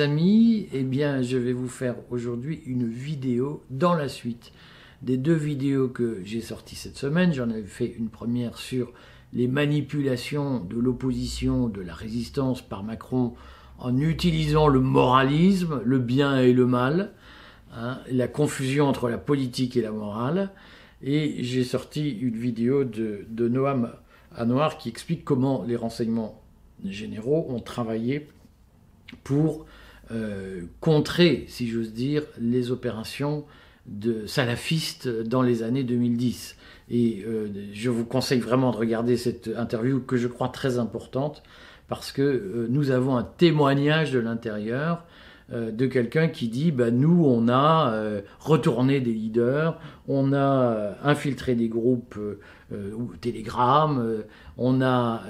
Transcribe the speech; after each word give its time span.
Amis, 0.00 0.68
eh 0.72 0.82
bien 0.82 1.22
je 1.22 1.36
vais 1.36 1.52
vous 1.52 1.68
faire 1.68 1.96
aujourd'hui 2.10 2.62
une 2.66 2.86
vidéo 2.88 3.64
dans 3.70 3.94
la 3.94 4.08
suite 4.08 4.52
des 5.02 5.16
deux 5.16 5.34
vidéos 5.34 5.88
que 5.88 6.20
j'ai 6.24 6.40
sorties 6.40 6.76
cette 6.76 6.96
semaine. 6.96 7.32
J'en 7.32 7.50
avais 7.50 7.62
fait 7.62 7.94
une 7.98 8.08
première 8.08 8.58
sur 8.58 8.92
les 9.32 9.48
manipulations 9.48 10.60
de 10.60 10.78
l'opposition, 10.78 11.68
de 11.68 11.80
la 11.80 11.94
résistance 11.94 12.62
par 12.62 12.84
Macron 12.84 13.34
en 13.78 13.96
utilisant 13.98 14.68
le 14.68 14.80
moralisme, 14.80 15.80
le 15.84 15.98
bien 15.98 16.38
et 16.38 16.52
le 16.52 16.66
mal, 16.66 17.12
hein, 17.74 17.98
la 18.10 18.28
confusion 18.28 18.86
entre 18.86 19.08
la 19.08 19.18
politique 19.18 19.76
et 19.76 19.82
la 19.82 19.92
morale. 19.92 20.50
Et 21.02 21.42
j'ai 21.42 21.64
sorti 21.64 22.10
une 22.10 22.36
vidéo 22.36 22.84
de, 22.84 23.26
de 23.28 23.48
Noam 23.48 23.92
Anouar 24.36 24.78
qui 24.78 24.88
explique 24.88 25.24
comment 25.24 25.64
les 25.66 25.76
renseignements 25.76 26.40
généraux 26.84 27.46
ont 27.48 27.60
travaillé 27.60 28.28
pour 29.24 29.66
euh, 30.10 30.62
contrer, 30.80 31.44
si 31.48 31.68
j'ose 31.68 31.92
dire, 31.92 32.22
les 32.40 32.70
opérations 32.70 33.44
de 33.86 34.26
salafistes 34.26 35.06
dans 35.06 35.42
les 35.42 35.62
années 35.62 35.84
2010. 35.84 36.56
Et 36.90 37.24
euh, 37.26 37.48
je 37.74 37.90
vous 37.90 38.06
conseille 38.06 38.40
vraiment 38.40 38.70
de 38.70 38.76
regarder 38.78 39.18
cette 39.18 39.50
interview 39.54 40.00
que 40.00 40.16
je 40.16 40.26
crois 40.26 40.48
très 40.48 40.78
importante 40.78 41.42
parce 41.88 42.10
que 42.10 42.22
euh, 42.22 42.66
nous 42.70 42.90
avons 42.90 43.18
un 43.18 43.22
témoignage 43.22 44.10
de 44.12 44.18
l'intérieur 44.18 45.04
de 45.50 45.86
quelqu'un 45.86 46.28
qui 46.28 46.48
dit 46.48 46.72
bah, 46.72 46.90
nous 46.90 47.24
on 47.24 47.48
a 47.48 48.20
retourné 48.38 49.00
des 49.00 49.14
leaders, 49.14 49.80
on 50.06 50.34
a 50.34 50.98
infiltré 51.02 51.54
des 51.54 51.68
groupes 51.68 52.18
ou 52.70 53.16
Telegram, 53.18 54.22
on 54.58 54.82
a 54.82 55.22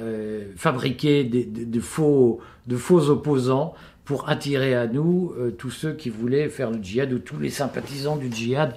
fabriqué 0.56 1.22
de, 1.22 1.78
faux, 1.78 2.41
de 2.67 2.77
faux 2.77 3.11
opposants 3.11 3.74
pour 4.09 4.31
attirer 4.31 4.75
à 4.75 4.87
nous 4.87 5.34
euh, 5.39 5.51
tous 5.51 5.70
ceux 5.70 5.92
qui 5.92 6.09
voulaient 6.09 6.48
faire 6.48 6.70
le 6.70 6.83
djihad 6.83 7.12
ou 7.12 7.19
tous 7.19 7.39
les 7.39 7.51
sympathisants 7.51 8.17
du 8.17 8.33
djihad 8.33 8.75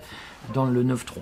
dans 0.54 0.66
le 0.66 0.84
9-3. 0.84 1.20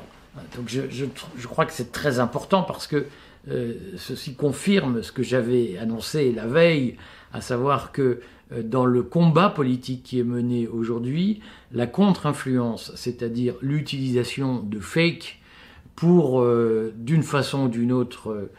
Donc 0.55 0.67
je, 0.67 1.45
crois 1.45 1.67
que 1.67 1.71
c'est 1.71 1.91
très 1.91 2.19
important 2.19 2.63
parce 2.63 2.87
que 2.87 3.05
euh, 3.51 3.75
ceci 3.97 4.33
confirme 4.33 5.03
ce 5.03 5.11
que 5.11 5.21
j'avais 5.21 5.77
annoncé 5.77 6.31
la 6.31 6.47
veille, 6.47 6.95
à 7.33 7.41
savoir 7.41 7.91
que 7.91 8.21
euh, 8.51 8.63
dans 8.63 8.87
le 8.87 9.03
combat 9.03 9.51
politique 9.51 10.01
qui 10.01 10.19
est 10.19 10.23
mené 10.23 10.67
aujourd'hui, 10.67 11.41
la 11.71 11.85
contre-influence, 11.85 12.91
c'est-à-dire 12.95 13.53
l'utilisation 13.61 14.59
de 14.59 14.79
fake 14.79 15.39
pour, 15.95 16.43
d'une 16.95 17.23
façon 17.23 17.65
ou 17.65 17.67
d'une 17.67 17.91
autre, 17.91 18.49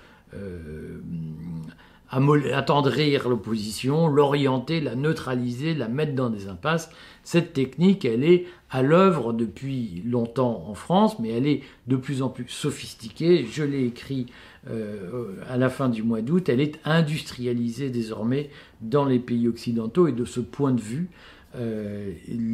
attendrir 2.11 3.29
l'opposition, 3.29 4.09
l'orienter, 4.09 4.81
la 4.81 4.95
neutraliser, 4.97 5.75
la 5.75 5.89
mettre 5.89 6.15
dans 6.15 6.31
des 6.31 6.49
impasses. 6.49 6.91
Cette 7.23 7.53
technique, 7.53 8.05
elle 8.05 8.25
est 8.25 8.47
à 8.71 8.83
l'œuvre 8.83 9.33
depuis 9.33 10.03
longtemps 10.05 10.65
en 10.67 10.75
France, 10.75 11.19
mais 11.19 11.29
elle 11.29 11.47
est 11.47 11.63
de 11.87 11.97
plus 11.97 12.23
en 12.23 12.29
plus 12.29 12.49
sophistiquée. 12.49 13.47
Je 13.51 13.63
l'ai 13.63 13.85
écrit 13.85 14.27
euh, 14.69 15.35
à 15.49 15.57
la 15.57 15.69
fin 15.69 15.89
du 15.89 16.03
mois 16.03 16.21
d'août. 16.21 16.49
Elle 16.49 16.61
est 16.61 16.81
industrialisée 16.85 17.91
désormais 17.91 18.51
dans 18.81 19.05
les 19.05 19.19
pays 19.19 19.49
occidentaux 19.49 20.07
et 20.07 20.13
de 20.13 20.25
ce 20.25 20.41
point 20.41 20.73
de 20.73 20.81
vue, 20.81 21.11
euh, 21.57 22.13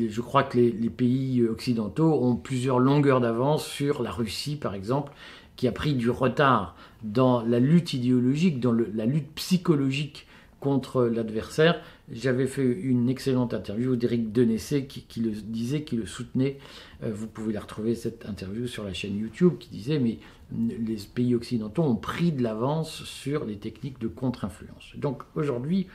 je 0.09 0.21
crois 0.21 0.43
que 0.43 0.59
les, 0.59 0.91
pays 0.91 1.45
occidentaux 1.45 2.13
ont 2.23 2.37
plusieurs 2.37 2.79
longueurs 2.79 3.21
d'avance 3.21 3.67
sur 3.67 4.03
la 4.03 4.11
Russie, 4.11 4.57
par 4.57 4.75
exemple, 4.75 5.13
qui 5.57 5.69
a 5.69 5.73
pris 5.73 5.95
du 5.95 6.11
retard 6.11 6.77
dans 7.03 7.43
la 7.43 7.59
lutte 7.59 7.95
idéologique, 7.95 8.61
dans 8.61 8.73
la 8.73 9.07
lutte 9.07 9.33
psychologique 9.35 10.27
contre 10.61 11.05
l'adversaire. 11.05 11.81
J'avais 12.11 12.47
fait 12.47 12.65
une 12.65 13.09
excellente 13.09 13.53
interview 13.53 13.95
d'Éric 13.95 14.33
Denessé 14.33 14.87
qui, 14.87 15.21
le 15.21 15.31
disait, 15.31 15.83
qui 15.83 15.97
le 15.97 16.07
soutenait. 16.07 16.59
Euh, 17.03 17.13
vous 17.13 17.27
pouvez 17.27 17.53
la 17.53 17.61
retrouver, 17.61 17.95
cette 17.95 18.27
interview, 18.27 18.67
sur 18.67 18.85
la 18.85 18.93
chaîne 18.93 19.19
YouTube, 19.19 19.59
qui 19.59 19.69
disait, 19.69 19.99
mais 19.99 20.19
les 20.53 20.97
pays 21.15 21.35
occidentaux 21.35 21.83
ont 21.83 21.97
pris 21.97 22.33
de 22.33 22.43
l'avance 22.43 23.05
sur 23.05 23.45
les 23.45 23.57
techniques 23.57 24.01
de 24.01 24.09
contre-influence. 24.09 24.93
Donc 24.97 25.23
aujourd'hui, 25.35 25.89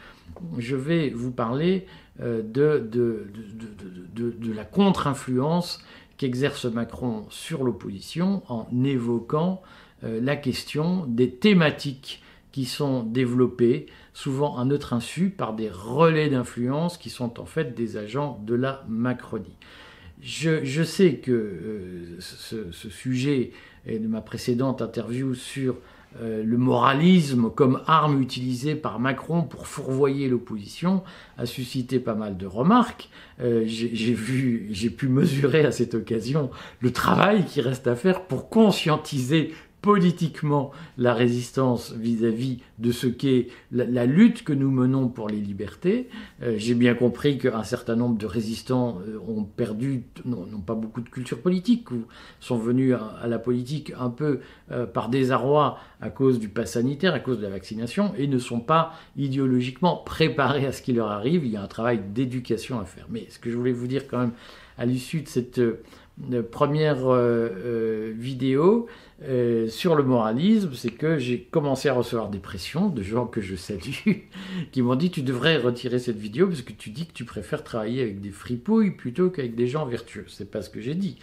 je 0.57 0.75
vais 0.75 1.09
vous 1.09 1.31
parler 1.31 1.85
euh, 2.21 2.41
de, 2.41 2.79
de, 2.79 3.27
de, 4.13 4.31
de 4.31 4.53
la 4.53 4.65
contre-influence 4.65 5.83
qu'exerce 6.17 6.65
Macron 6.65 7.25
sur 7.29 7.63
l'opposition 7.63 8.43
en 8.47 8.67
évoquant 8.83 9.61
la 10.03 10.35
question 10.35 11.05
des 11.07 11.29
thématiques 11.29 12.21
qui 12.51 12.65
sont 12.65 13.03
développées, 13.03 13.85
souvent 14.13 14.57
à 14.57 14.65
notre 14.65 14.93
insu, 14.93 15.29
par 15.29 15.53
des 15.53 15.69
relais 15.69 16.29
d'influence 16.29 16.97
qui 16.97 17.09
sont 17.09 17.39
en 17.39 17.45
fait 17.45 17.75
des 17.75 17.97
agents 17.97 18.41
de 18.45 18.55
la 18.55 18.83
Macronie. 18.89 19.57
Je, 20.21 20.83
sais 20.83 21.15
que 21.15 21.31
euh, 21.31 22.19
ce, 22.19 22.71
ce, 22.71 22.89
sujet 22.89 23.51
de 23.87 24.07
ma 24.07 24.21
précédente 24.21 24.81
interview 24.81 25.33
sur 25.33 25.77
euh, 26.19 26.43
le 26.43 26.57
moralisme 26.57 27.49
comme 27.49 27.81
arme 27.87 28.21
utilisée 28.21 28.75
par 28.75 28.99
Macron 28.99 29.43
pour 29.43 29.65
fourvoyer 29.65 30.27
l'opposition 30.27 31.03
a 31.37 31.45
suscité 31.45 31.99
pas 31.99 32.15
mal 32.15 32.35
de 32.35 32.45
remarques. 32.45 33.09
Euh, 33.39 33.63
j'ai 33.65 34.13
vu, 34.13 34.67
j'ai 34.71 34.89
pu 34.89 35.07
mesurer 35.07 35.65
à 35.65 35.71
cette 35.71 35.95
occasion 35.95 36.51
le 36.81 36.91
travail 36.91 37.45
qui 37.45 37.61
reste 37.61 37.87
à 37.87 37.95
faire 37.95 38.25
pour 38.25 38.49
conscientiser 38.49 39.53
politiquement 39.81 40.71
la 40.97 41.13
résistance 41.13 41.93
vis-à-vis 41.93 42.59
de 42.77 42.91
ce 42.91 43.07
qu'est 43.07 43.47
la, 43.71 44.05
lutte 44.05 44.43
que 44.43 44.53
nous 44.53 44.69
menons 44.69 45.07
pour 45.07 45.27
les 45.27 45.39
libertés. 45.39 46.07
Euh, 46.43 46.53
j'ai 46.57 46.75
bien 46.75 46.93
compris 46.93 47.39
qu'un 47.39 47.63
certain 47.63 47.95
nombre 47.95 48.17
de 48.17 48.27
résistants 48.27 48.99
euh, 49.07 49.17
ont 49.27 49.43
perdu, 49.43 50.03
n'ont 50.25 50.61
pas 50.61 50.75
beaucoup 50.75 51.01
de 51.01 51.09
culture 51.09 51.39
politique, 51.39 51.89
ou 51.91 52.03
sont 52.39 52.57
venus 52.57 52.95
à, 53.21 53.27
la 53.27 53.39
politique 53.39 53.91
un 53.99 54.09
peu 54.09 54.41
euh, 54.71 54.85
par 54.85 55.09
désarroi 55.09 55.79
à 55.99 56.09
cause 56.09 56.39
du 56.39 56.49
pass 56.49 56.73
sanitaire, 56.73 57.15
à 57.15 57.19
cause 57.19 57.37
de 57.37 57.43
la 57.43 57.49
vaccination, 57.49 58.13
et 58.17 58.27
ne 58.27 58.37
sont 58.37 58.59
pas 58.59 58.93
idéologiquement 59.17 59.97
préparés 59.97 60.67
à 60.67 60.71
ce 60.71 60.83
qui 60.83 60.93
leur 60.93 61.09
arrive. 61.09 61.43
Il 61.45 61.51
y 61.51 61.57
a 61.57 61.63
un 61.63 61.67
travail 61.67 62.01
d'éducation 62.13 62.79
à 62.79 62.85
faire. 62.85 63.07
Mais 63.09 63.25
ce 63.29 63.39
que 63.39 63.49
je 63.49 63.57
voulais 63.57 63.71
vous 63.71 63.87
dire 63.87 64.07
quand 64.07 64.19
même 64.19 64.33
à 64.77 64.85
l'issue 64.85 65.21
de 65.21 65.27
cette 65.27 65.61
première 66.51 66.97
vidéo, 68.13 68.87
euh, 69.23 69.67
sur 69.67 69.95
le 69.95 70.03
moralisme, 70.03 70.71
c'est 70.73 70.89
que 70.89 71.19
j'ai 71.19 71.41
commencé 71.41 71.89
à 71.89 71.93
recevoir 71.93 72.29
des 72.29 72.39
pressions 72.39 72.89
de 72.89 73.03
gens 73.03 73.27
que 73.27 73.39
je 73.39 73.55
salue, 73.55 74.23
qui 74.71 74.81
m'ont 74.81 74.95
dit 74.95 75.11
tu 75.11 75.21
devrais 75.21 75.57
retirer 75.57 75.99
cette 75.99 76.17
vidéo 76.17 76.47
parce 76.47 76.63
que 76.63 76.73
tu 76.73 76.89
dis 76.89 77.05
que 77.05 77.13
tu 77.13 77.23
préfères 77.23 77.63
travailler 77.63 78.01
avec 78.01 78.19
des 78.19 78.31
fripouilles 78.31 78.91
plutôt 78.91 79.29
qu'avec 79.29 79.55
des 79.55 79.67
gens 79.67 79.85
vertueux. 79.85 80.25
C'est 80.27 80.49
pas 80.49 80.61
ce 80.61 80.69
que 80.71 80.81
j'ai 80.81 80.95
dit. 80.95 81.17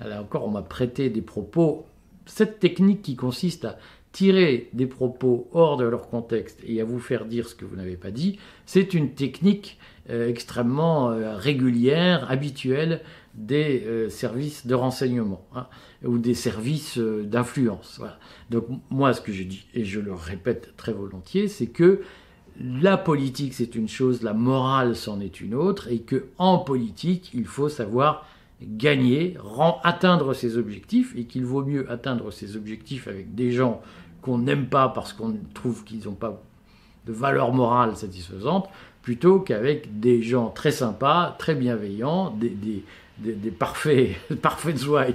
Alors 0.00 0.22
encore, 0.22 0.44
on 0.46 0.50
m'a 0.50 0.62
prêté 0.62 1.10
des 1.10 1.22
propos. 1.22 1.86
Cette 2.26 2.58
technique 2.58 3.02
qui 3.02 3.14
consiste 3.14 3.66
à 3.66 3.78
tirer 4.10 4.70
des 4.72 4.86
propos 4.86 5.48
hors 5.52 5.76
de 5.76 5.84
leur 5.84 6.08
contexte 6.08 6.60
et 6.64 6.80
à 6.80 6.84
vous 6.84 7.00
faire 7.00 7.24
dire 7.24 7.48
ce 7.48 7.54
que 7.54 7.64
vous 7.64 7.76
n'avez 7.76 7.96
pas 7.96 8.10
dit, 8.10 8.38
c'est 8.66 8.94
une 8.94 9.10
technique 9.10 9.78
euh, 10.08 10.28
extrêmement 10.28 11.10
euh, 11.10 11.36
régulière, 11.36 12.30
habituelle 12.30 13.00
des 13.34 13.82
euh, 13.86 14.08
services 14.08 14.66
de 14.66 14.74
renseignement 14.74 15.44
hein, 15.54 15.66
ou 16.04 16.18
des 16.18 16.34
services 16.34 16.98
d'influence. 16.98 18.00
Donc 18.50 18.66
moi, 18.90 19.12
ce 19.12 19.20
que 19.20 19.32
je 19.32 19.42
dis, 19.42 19.66
et 19.74 19.84
je 19.84 20.00
le 20.00 20.14
répète 20.14 20.74
très 20.76 20.92
volontiers, 20.92 21.48
c'est 21.48 21.66
que 21.66 22.02
la 22.60 22.96
politique 22.96 23.54
c'est 23.54 23.74
une 23.74 23.88
chose, 23.88 24.22
la 24.22 24.32
morale 24.32 24.94
c'en 24.94 25.20
est 25.20 25.40
une 25.40 25.54
autre, 25.54 25.90
et 25.90 26.00
que 26.00 26.26
en 26.38 26.58
politique 26.58 27.30
il 27.34 27.46
faut 27.46 27.68
savoir 27.68 28.26
gagner, 28.62 29.36
atteindre 29.82 30.34
ses 30.34 30.56
objectifs, 30.56 31.14
et 31.16 31.24
qu'il 31.24 31.44
vaut 31.44 31.64
mieux 31.64 31.90
atteindre 31.90 32.30
ses 32.30 32.56
objectifs 32.56 33.08
avec 33.08 33.34
des 33.34 33.50
gens 33.50 33.82
qu'on 34.22 34.38
n'aime 34.38 34.66
pas 34.66 34.88
parce 34.88 35.12
qu'on 35.12 35.36
trouve 35.52 35.84
qu'ils 35.84 36.04
n'ont 36.04 36.14
pas 36.14 36.40
de 37.06 37.12
valeur 37.12 37.52
morale 37.52 37.96
satisfaisante, 37.96 38.68
plutôt 39.02 39.40
qu'avec 39.40 40.00
des 40.00 40.22
gens 40.22 40.48
très 40.48 40.70
sympas, 40.70 41.36
très 41.38 41.54
bienveillants, 41.54 42.30
des, 42.30 42.84
des, 43.18 43.50
parfaits, 43.50 44.16
parfaits 44.42 44.84
ouailles 44.86 45.14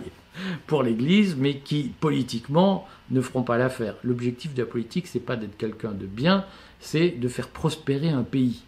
pour 0.68 0.84
l'Église, 0.84 1.36
mais 1.38 1.58
qui 1.58 1.92
politiquement 2.00 2.88
ne 3.12 3.22
feront 3.22 3.44
pas 3.44 3.58
l'affaire. 3.58 3.96
L'objectif 4.04 4.54
de 4.54 4.62
la 4.62 4.68
politique, 4.68 5.08
c'est 5.08 5.20
pas 5.20 5.36
d'être 5.36 5.58
quelqu'un 5.58 5.92
de 5.92 6.06
bien, 6.06 6.46
c'est 6.80 7.10
de 7.10 7.28
faire 7.28 7.50
prospérer 7.50 8.10
un 8.10 8.24
pays. 8.24 8.64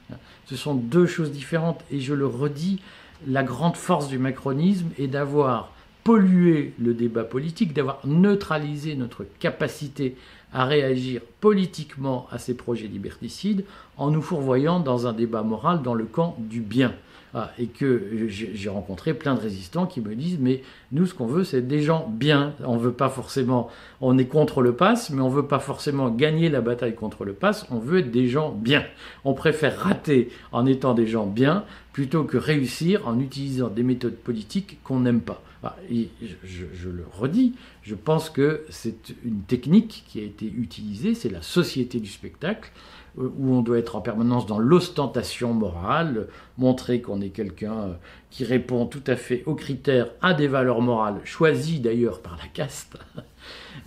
Ce 0.46 0.56
sont 0.56 0.76
deux 0.76 1.06
choses 1.06 1.32
différentes, 1.32 1.82
et 1.92 2.00
je 2.00 2.14
le 2.14 2.26
redis, 2.26 2.82
la 3.28 3.44
grande 3.44 3.78
force 3.78 4.08
du 4.08 4.18
macronisme 4.18 4.90
est 4.98 5.08
d'avoir 5.08 5.72
pollué 6.04 6.74
le 6.80 6.94
débat 6.94 7.24
politique, 7.24 7.74
d'avoir 7.74 8.00
neutralisé 8.06 8.96
notre 8.96 9.26
capacité 9.40 10.16
à 10.52 10.66
réagir 10.66 11.22
politiquement 11.40 12.28
à 12.32 12.40
ces 12.40 12.56
projets 12.56 12.88
liberticides 12.88 13.64
en 13.98 14.12
nous 14.12 14.22
fourvoyant 14.22 14.80
dans 14.80 15.08
un 15.08 15.14
débat 15.14 15.44
moral 15.44 15.82
dans 15.82 15.94
le 15.94 16.06
camp 16.06 16.36
du 16.40 16.60
bien. 16.60 16.94
Ah, 17.34 17.50
et 17.58 17.68
que 17.68 18.28
j'ai 18.28 18.68
rencontré 18.68 19.14
plein 19.14 19.36
de 19.36 19.40
résistants 19.40 19.86
qui 19.86 20.02
me 20.02 20.16
disent 20.16 20.38
mais 20.38 20.64
nous 20.92 21.06
ce 21.06 21.14
qu'on 21.14 21.28
veut 21.28 21.46
c'est 21.46 21.66
des 21.66 21.82
gens 21.82 22.06
bien. 22.10 22.54
On 22.66 22.76
veut 22.76 22.92
pas 22.92 23.08
forcément 23.08 23.70
on 24.02 24.18
est 24.18 24.26
contre 24.26 24.62
le 24.62 24.74
pass 24.74 25.12
mais 25.12 25.22
on 25.22 25.30
veut 25.30 25.48
pas 25.48 25.60
forcément 25.60 26.10
gagner 26.10 26.50
la 26.50 26.60
bataille 26.60 26.94
contre 26.94 27.24
le 27.24 27.32
pass. 27.32 27.66
On 27.72 27.80
veut 27.80 28.00
être 28.00 28.12
des 28.12 28.28
gens 28.28 28.52
bien. 28.52 28.84
On 29.24 29.34
préfère 29.34 29.80
rater 29.80 30.30
en 30.52 30.66
étant 30.66 30.94
des 30.94 31.08
gens 31.08 31.26
bien 31.26 31.64
plutôt 31.94 32.26
que 32.26 32.36
réussir 32.36 33.08
en 33.08 33.18
utilisant 33.18 33.70
des 33.70 33.84
méthodes 33.84 34.18
politiques 34.18 34.80
qu'on 34.84 35.00
n'aime 35.00 35.22
pas. 35.22 35.42
Ah, 35.64 35.78
et 35.90 36.10
je, 36.44 36.66
je, 36.74 36.90
le 36.90 37.06
redis 37.14 37.54
je 37.84 37.94
pense 37.94 38.32
que 38.32 38.66
c'est 38.70 39.14
une 39.24 39.44
technique 39.44 40.04
qui 40.08 40.20
a 40.20 40.24
été 40.24 40.48
utilisée 40.48 41.14
c'est 41.14 41.30
la 41.30 41.44
société 41.44 42.00
du 42.00 42.10
spectacle 42.10 42.72
où 43.18 43.54
on 43.54 43.62
doit 43.62 43.78
être 43.78 43.96
en 43.96 44.02
permanence 44.02 44.46
dans 44.46 44.60
l'ostentation 44.60 45.54
morale, 45.54 46.28
montrer 46.58 47.02
qu'on 47.02 47.22
est 47.22 47.30
quelqu'un 47.30 47.74
euh, 47.74 47.94
qui 48.30 48.46
répond 48.46 48.86
tout 48.86 49.04
à 49.08 49.16
fait 49.16 49.44
aux 49.46 49.56
critères, 49.56 50.08
à 50.22 50.34
des 50.34 50.48
valeurs 50.48 50.82
morales, 50.82 51.20
choisies 51.24 51.80
d'ailleurs 51.80 52.22
par 52.22 52.38
la 52.38 52.48
caste, 52.48 52.98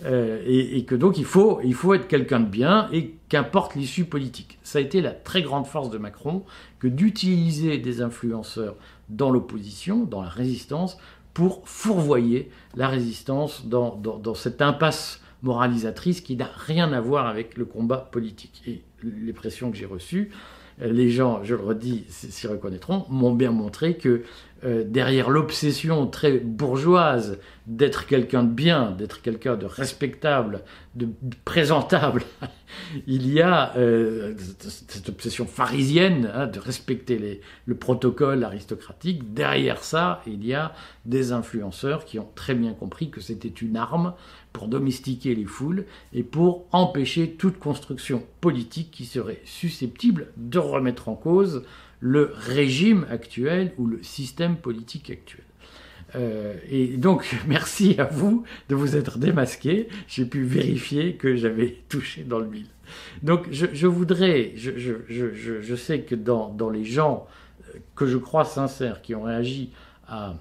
euh, 0.05 0.41
et, 0.45 0.85
que 0.85 0.95
donc 0.95 1.17
il 1.17 1.25
faut, 1.25 1.59
il 1.63 1.73
faut 1.73 1.93
être 1.93 2.07
quelqu'un 2.07 2.39
de 2.39 2.49
bien, 2.49 2.87
et 2.91 3.15
qu'importe 3.29 3.75
l'issue 3.75 4.05
politique. 4.05 4.59
Ça 4.63 4.77
a 4.79 4.81
été 4.81 5.01
la 5.01 5.11
très 5.11 5.41
grande 5.41 5.65
force 5.65 5.89
de 5.89 5.97
Macron 5.97 6.43
que 6.79 6.87
d'utiliser 6.87 7.79
des 7.79 8.01
influenceurs 8.01 8.75
dans 9.09 9.31
l'opposition, 9.31 10.03
dans 10.03 10.21
la 10.21 10.29
résistance, 10.29 10.97
pour 11.33 11.67
fourvoyer 11.67 12.49
la 12.75 12.87
résistance 12.87 13.65
dans, 13.65 13.95
dans, 13.95 14.17
dans 14.17 14.35
cette 14.35 14.61
impasse 14.61 15.21
moralisatrice 15.45 16.21
qui 16.21 16.35
n'a 16.35 16.49
rien 16.53 16.91
à 16.91 16.99
voir 16.99 17.27
avec 17.27 17.55
le 17.55 17.65
combat 17.65 17.97
politique. 17.97 18.61
Et 18.67 18.81
les 19.03 19.31
pressions 19.31 19.71
que 19.71 19.77
j'ai 19.77 19.85
reçues, 19.85 20.31
euh, 20.81 20.91
les 20.91 21.09
gens, 21.09 21.43
je 21.43 21.55
le 21.55 21.61
redis, 21.61 22.03
s'y 22.09 22.47
reconnaîtront, 22.47 23.05
m'ont 23.09 23.33
bien 23.33 23.51
montré 23.51 23.95
que 23.95 24.23
euh, 24.63 24.83
derrière 24.85 25.29
l'obsession 25.29 26.07
très 26.07 26.39
bourgeoise 26.39 27.39
d'être 27.67 28.07
quelqu'un 28.07 28.43
de 28.43 28.51
bien, 28.51 28.91
d'être 28.91 29.21
quelqu'un 29.21 29.57
de 29.57 29.65
respectable, 29.65 30.61
de 30.95 31.09
présentable, 31.43 32.23
il 33.07 33.31
y 33.31 33.41
a 33.41 33.75
euh, 33.75 34.33
cette 34.59 35.09
obsession 35.09 35.45
pharisienne 35.45 36.31
hein, 36.33 36.47
de 36.47 36.59
respecter 36.59 37.41
le 37.65 37.75
protocole 37.75 38.45
aristocratique. 38.45 39.33
Derrière 39.33 39.83
ça, 39.83 40.21
il 40.25 40.45
y 40.45 40.53
a 40.53 40.73
des 41.05 41.33
influenceurs 41.33 42.05
qui 42.05 42.17
ont 42.17 42.29
très 42.35 42.55
bien 42.55 42.73
compris 42.73 43.09
que 43.09 43.19
c'était 43.19 43.49
une 43.49 43.75
arme 43.75 44.13
pour 44.53 44.69
domestiquer 44.69 45.35
les 45.35 45.45
foules 45.45 45.85
et 46.13 46.23
pour 46.23 46.65
empêcher 46.71 47.31
toute 47.31 47.59
construction 47.59 48.23
politique 48.39 48.91
qui 48.91 49.03
serait 49.03 49.41
susceptible 49.43 50.27
de 50.37 50.59
remettre 50.59 51.09
en 51.09 51.15
cause 51.15 51.63
le 51.99 52.31
régime 52.35 53.05
actuel 53.09 53.73
ou 53.77 53.87
le 53.87 54.01
système 54.03 54.57
politique 54.57 55.09
actuel. 55.09 55.45
Euh, 56.15 56.55
et 56.69 56.97
donc, 56.97 57.35
merci 57.47 57.95
à 57.97 58.05
vous 58.05 58.43
de 58.69 58.75
vous 58.75 58.95
être 58.95 59.17
démasqué. 59.17 59.87
J'ai 60.07 60.25
pu 60.25 60.43
vérifier 60.43 61.15
que 61.15 61.35
j'avais 61.35 61.77
touché 61.89 62.23
dans 62.23 62.39
le 62.39 62.47
mille. 62.47 62.67
Donc, 63.23 63.47
je, 63.51 63.87
voudrais, 63.87 64.53
je, 64.55 64.71
je, 64.77 65.75
sais 65.75 66.01
que 66.01 66.13
dans, 66.13 66.49
dans 66.49 66.69
les 66.69 66.85
gens 66.85 67.27
euh, 67.73 67.79
que 67.95 68.05
je 68.05 68.17
crois 68.17 68.45
sincères 68.45 69.01
qui 69.01 69.15
ont 69.15 69.23
réagi 69.23 69.71
à 70.07 70.35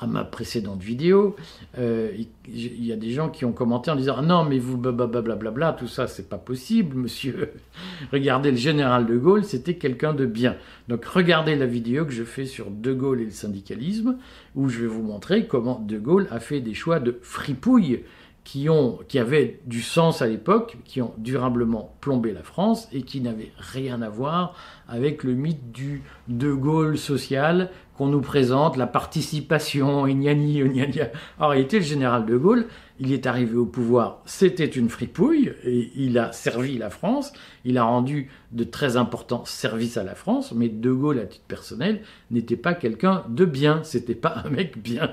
à 0.00 0.06
ma 0.06 0.24
précédente 0.24 0.80
vidéo, 0.80 1.34
euh, 1.76 2.12
il 2.46 2.84
y 2.84 2.92
a 2.92 2.96
des 2.96 3.10
gens 3.10 3.30
qui 3.30 3.44
ont 3.44 3.52
commenté 3.52 3.90
en 3.90 3.96
disant 3.96 4.14
ah 4.18 4.22
non 4.22 4.44
mais 4.44 4.58
vous 4.58 4.76
blablabla 4.76 5.72
tout 5.72 5.88
ça 5.88 6.06
c'est 6.06 6.28
pas 6.28 6.38
possible 6.38 6.96
monsieur. 6.96 7.52
regardez 8.12 8.52
le 8.52 8.56
général 8.56 9.06
de 9.06 9.16
Gaulle 9.16 9.44
c'était 9.44 9.74
quelqu'un 9.74 10.14
de 10.14 10.24
bien. 10.24 10.56
Donc 10.88 11.04
regardez 11.04 11.56
la 11.56 11.66
vidéo 11.66 12.04
que 12.06 12.12
je 12.12 12.24
fais 12.24 12.46
sur 12.46 12.70
De 12.70 12.92
Gaulle 12.92 13.20
et 13.20 13.24
le 13.24 13.30
syndicalisme 13.30 14.18
où 14.54 14.68
je 14.68 14.80
vais 14.80 14.86
vous 14.86 15.02
montrer 15.02 15.46
comment 15.46 15.80
De 15.80 15.98
Gaulle 15.98 16.28
a 16.30 16.38
fait 16.38 16.60
des 16.60 16.74
choix 16.74 17.00
de 17.00 17.18
fripouille 17.22 18.04
qui, 18.48 18.70
ont, 18.70 19.00
qui 19.08 19.18
avaient 19.18 19.60
du 19.66 19.82
sens 19.82 20.22
à 20.22 20.26
l'époque, 20.26 20.78
qui 20.86 21.02
ont 21.02 21.12
durablement 21.18 21.94
plombé 22.00 22.32
la 22.32 22.42
France 22.42 22.88
et 22.94 23.02
qui 23.02 23.20
n'avaient 23.20 23.52
rien 23.58 24.00
à 24.00 24.08
voir 24.08 24.54
avec 24.88 25.22
le 25.22 25.34
mythe 25.34 25.70
du 25.70 26.02
De 26.28 26.54
Gaulle 26.54 26.96
social 26.96 27.70
qu'on 27.98 28.06
nous 28.06 28.20
présente, 28.20 28.76
la 28.76 28.86
participation, 28.86 30.06
ignani, 30.06 30.60
ignani. 30.60 31.00
En 31.40 31.48
réalité, 31.48 31.80
le 31.80 31.84
général 31.84 32.26
de 32.26 32.36
Gaulle, 32.36 32.66
il 33.00 33.12
est 33.12 33.26
arrivé 33.26 33.56
au 33.56 33.66
pouvoir, 33.66 34.22
c'était 34.24 34.64
une 34.64 34.88
fripouille, 34.88 35.52
et 35.64 35.90
il 35.96 36.18
a 36.18 36.32
servi 36.32 36.78
la 36.78 36.90
France, 36.90 37.32
il 37.64 37.76
a 37.76 37.82
rendu 37.82 38.28
de 38.52 38.64
très 38.64 38.96
importants 38.96 39.44
services 39.44 39.96
à 39.96 40.04
la 40.04 40.14
France, 40.14 40.52
mais 40.52 40.68
de 40.68 40.92
Gaulle, 40.92 41.18
à 41.18 41.26
titre 41.26 41.44
personnel, 41.46 42.02
n'était 42.30 42.56
pas 42.56 42.74
quelqu'un 42.74 43.24
de 43.28 43.44
bien, 43.44 43.82
c'était 43.82 44.14
pas 44.14 44.42
un 44.44 44.50
mec 44.50 44.80
bien. 44.80 45.12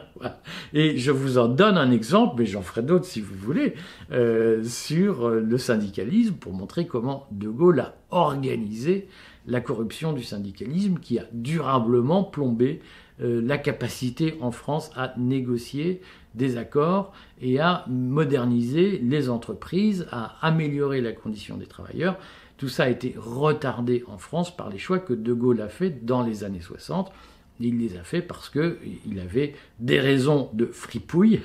Et 0.74 0.98
je 0.98 1.12
vous 1.12 1.38
en 1.40 1.48
donne 1.48 1.78
un 1.78 1.92
exemple, 1.92 2.36
mais 2.38 2.46
j'en 2.46 2.62
ferai 2.62 2.84
d'autres 2.84 3.06
si 3.06 3.20
vous 3.20 3.36
voulez, 3.36 3.74
euh, 4.12 4.64
sur 4.64 5.30
le 5.30 5.58
syndicalisme, 5.58 6.36
pour 6.36 6.54
montrer 6.54 6.86
comment 6.86 7.28
de 7.32 7.50
Gaulle 7.50 7.80
a 7.80 7.96
organisé 8.12 9.08
la 9.48 9.62
corruption 9.62 10.14
du 10.14 10.24
syndicalisme 10.24 11.00
qui 11.00 11.20
a 11.20 11.26
durablement 11.32 12.24
plombé 12.24 12.82
euh, 13.22 13.42
la 13.42 13.58
capacité 13.58 14.38
en 14.42 14.52
France 14.52 14.92
à 14.96 15.14
négocier 15.18 16.02
des 16.34 16.58
accords 16.58 17.14
et 17.42 17.60
à 17.60 17.86
moderniser 17.88 19.00
les 19.00 19.30
entreprises, 19.30 20.08
à 20.12 20.36
améliorer 20.46 21.02
la 21.02 21.14
condition 21.14 21.58
des 21.58 21.66
travailleurs. 21.66 22.18
Tout 22.58 22.70
ça 22.70 22.84
a 22.84 22.90
été 22.90 23.16
retardé 23.18 24.04
en 24.08 24.18
France 24.18 24.56
par 24.56 24.70
les 24.70 24.78
choix 24.78 25.00
que 25.00 25.14
De 25.14 25.34
Gaulle 25.34 25.62
a 25.62 25.70
fait 25.70 26.06
dans 26.06 26.24
les 26.24 26.44
années 26.44 26.62
60. 26.62 27.12
Il 27.60 27.80
les 27.80 27.98
a 27.98 28.04
fait 28.04 28.22
parce 28.22 28.50
qu'il 28.50 29.20
avait 29.20 29.56
des 29.80 30.00
raisons 30.00 30.50
de 30.54 30.66
fripouille 30.66 31.42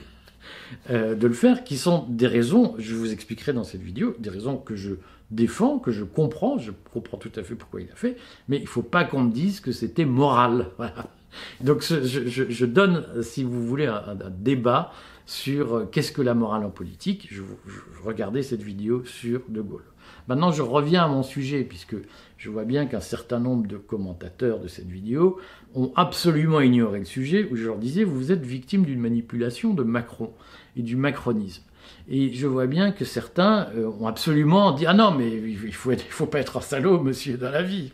euh, 0.91 1.14
de 1.14 1.26
le 1.26 1.35
faire, 1.35 1.64
qui 1.64 1.76
sont 1.76 2.06
des 2.08 2.26
raisons, 2.26 2.75
je 2.79 2.94
vous 2.94 3.12
expliquerai 3.12 3.53
dans 3.53 3.64
cette 3.64 3.82
vidéo, 3.82 4.17
des 4.19 4.31
raisons 4.31 4.56
que 4.56 4.75
je 4.75 4.94
défends, 5.31 5.79
que 5.79 5.91
je 5.91 6.05
comprends, 6.05 6.59
je 6.59 6.73
comprends 6.93 7.19
tout 7.19 7.32
à 7.37 7.43
fait 7.43 7.55
pourquoi 7.55 7.81
il 7.81 7.91
a 7.91 7.94
fait, 7.94 8.17
mais 8.49 8.59
il 8.59 8.62
ne 8.62 8.69
faut 8.69 8.82
pas 8.82 9.05
qu'on 9.05 9.23
me 9.23 9.32
dise 9.32 9.61
que 9.61 9.73
c'était 9.73 10.05
moral. 10.05 10.71
Donc 11.61 11.82
je, 11.82 12.65
donne, 12.65 13.05
si 13.23 13.44
vous 13.44 13.65
voulez, 13.65 13.87
un, 13.87 14.17
débat 14.31 14.93
sur 15.27 15.75
euh, 15.75 15.85
qu'est-ce 15.91 16.11
que 16.11 16.23
la 16.23 16.35
morale 16.35 16.65
en 16.65 16.71
politique. 16.71 17.29
Je, 17.31 17.43
je, 17.67 18.03
regardais 18.03 18.43
cette 18.43 18.62
vidéo 18.62 19.05
sur 19.05 19.43
De 19.49 19.61
Gaulle. 19.61 19.85
Maintenant, 20.27 20.50
je 20.50 20.62
reviens 20.62 21.05
à 21.05 21.09
mon 21.09 21.23
sujet, 21.23 21.62
puisque 21.62 21.94
je 22.37 22.50
vois 22.50 22.65
bien 22.65 22.87
qu'un 22.87 23.00
certain 23.00 23.38
nombre 23.38 23.69
de 23.69 23.77
commentateurs 23.77 24.59
de 24.59 24.67
cette 24.67 24.89
vidéo 24.89 25.39
ont 25.75 25.93
absolument 25.94 26.60
ignoré 26.60 26.99
le 26.99 27.05
sujet, 27.05 27.49
où 27.51 27.56
je 27.56 27.67
leur 27.67 27.79
disais, 27.79 28.03
vous 28.03 28.32
êtes 28.32 28.44
victime 28.44 28.84
d'une 28.84 29.01
manipulation 29.01 29.72
de 29.72 29.84
Macron 29.84 30.32
et 30.77 30.82
du 30.82 30.96
macronisme. 30.96 31.63
Et 32.08 32.32
je 32.32 32.46
vois 32.46 32.67
bien 32.67 32.93
que 32.93 33.05
certains 33.05 33.69
euh, 33.77 33.91
ont 34.01 34.06
absolument 34.06 34.72
dit 34.72 34.87
Ah 34.87 34.94
non, 34.94 35.13
mais 35.13 35.31
il 35.31 35.72
faut, 35.72 35.93
faut, 36.10 36.27
pas 36.27 36.41
être 36.41 36.56
un 36.56 36.60
salaud, 36.60 37.01
monsieur, 37.01 37.37
dans 37.37 37.51
la 37.51 37.63
vie. 37.63 37.93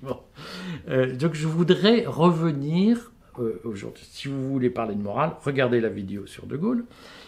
Euh, 0.89 1.15
donc 1.15 1.35
je 1.35 1.47
voudrais 1.47 2.05
revenir 2.07 3.13
euh, 3.39 3.61
aujourd'hui. 3.65 4.07
Si 4.09 4.29
vous 4.29 4.49
voulez 4.49 4.71
parler 4.71 4.95
de 4.95 5.03
morale, 5.03 5.33
regardez 5.45 5.81
la 5.81 5.89
vidéo 5.89 6.27
sur 6.27 6.47
De 6.47 6.57
Gaulle. 6.57 6.85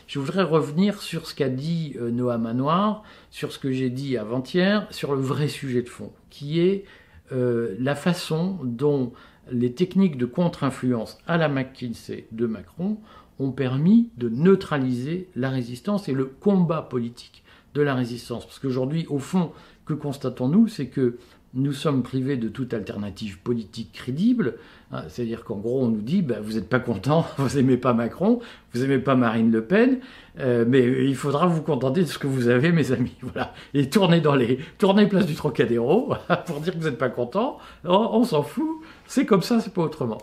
Je 0.07 0.19
voudrais 0.19 0.43
revenir 0.43 1.03
sur 1.03 1.27
ce 1.27 1.35
qu'a 1.35 1.49
dit 1.49 1.97
Noah 2.00 2.38
Manoir, 2.38 3.03
sur 3.31 3.53
ce 3.53 3.59
que 3.59 3.73
j'ai 3.73 3.91
dit 3.91 4.17
avant-hier, 4.17 4.87
sur 4.91 5.15
le 5.15 5.21
vrai 5.21 5.49
sujet 5.49 5.83
de 5.83 5.88
fond, 5.88 6.12
qui 6.31 6.61
est 6.61 6.85
la 7.31 7.95
façon 7.95 8.59
dont 8.62 9.12
les 9.50 9.73
techniques 9.75 10.17
de 10.17 10.27
contre-influence 10.27 11.19
à 11.27 11.37
la 11.37 11.49
McKinsey 11.49 12.27
de 12.33 12.47
Macron 12.47 12.99
ont 13.38 13.52
permis 13.52 14.11
de 14.16 14.28
neutraliser 14.28 15.28
la 15.37 15.50
résistance 15.50 16.09
et 16.09 16.12
le 16.12 16.26
combat 16.26 16.83
politique 16.83 17.42
de 17.75 17.83
la 17.83 17.95
résistance. 17.95 18.45
Parce 18.45 18.59
qu'aujourd'hui, 18.59 19.07
au 19.09 19.18
fond, 19.18 19.52
que 19.87 19.95
constatons-nous 19.95 20.68
C'est 20.68 20.87
que 20.87 21.18
nous 21.54 21.73
sommes 21.73 22.02
privés 22.02 22.37
de 22.37 22.49
toute 22.49 22.75
alternative 22.75 23.38
politique 23.38 23.92
crédible. 23.92 24.54
Hein, 24.92 25.02
c'est-à-dire 25.09 25.45
qu'en 25.45 25.57
gros, 25.57 25.83
on 25.83 25.88
nous 25.88 26.00
dit 26.00 26.23
ben, 26.23 26.40
vous 26.40 26.54
n'êtes 26.54 26.68
pas 26.68 26.78
content, 26.78 27.26
vous 27.38 27.57
n'aimez 27.57 27.76
pas 27.76 27.95
Macron, 27.95 28.40
vous 28.73 28.80
n'aimez 28.80 28.99
pas 28.99 29.14
Marine 29.16 29.50
Le 29.50 29.64
Pen, 29.64 29.99
euh, 30.40 30.64
mais 30.66 30.83
il 31.07 31.16
faudra 31.16 31.47
vous 31.47 31.62
contenter 31.62 32.02
de 32.02 32.07
ce 32.07 32.18
que 32.18 32.26
vous 32.26 32.49
avez, 32.49 32.73
mes 32.73 32.92
amis. 32.92 33.14
Voilà. 33.23 33.54
Et 33.75 33.88
tournez 33.88 34.21
dans 34.21 34.35
les 34.35 34.59
tournez 34.78 35.07
place 35.07 35.26
du 35.26 35.35
Trocadéro 35.35 36.14
pour 36.47 36.61
dire 36.61 36.75
que 36.75 36.78
vous 36.78 36.88
n'êtes 36.88 36.99
pas 36.99 37.11
content. 37.11 37.59
Oh, 37.87 38.09
on 38.12 38.25
s'en 38.25 38.42
fout. 38.42 38.83
C'est 39.07 39.26
comme 39.26 39.42
ça, 39.42 39.61
c'est 39.61 39.73
pas 39.73 39.83
autrement. 39.83 40.18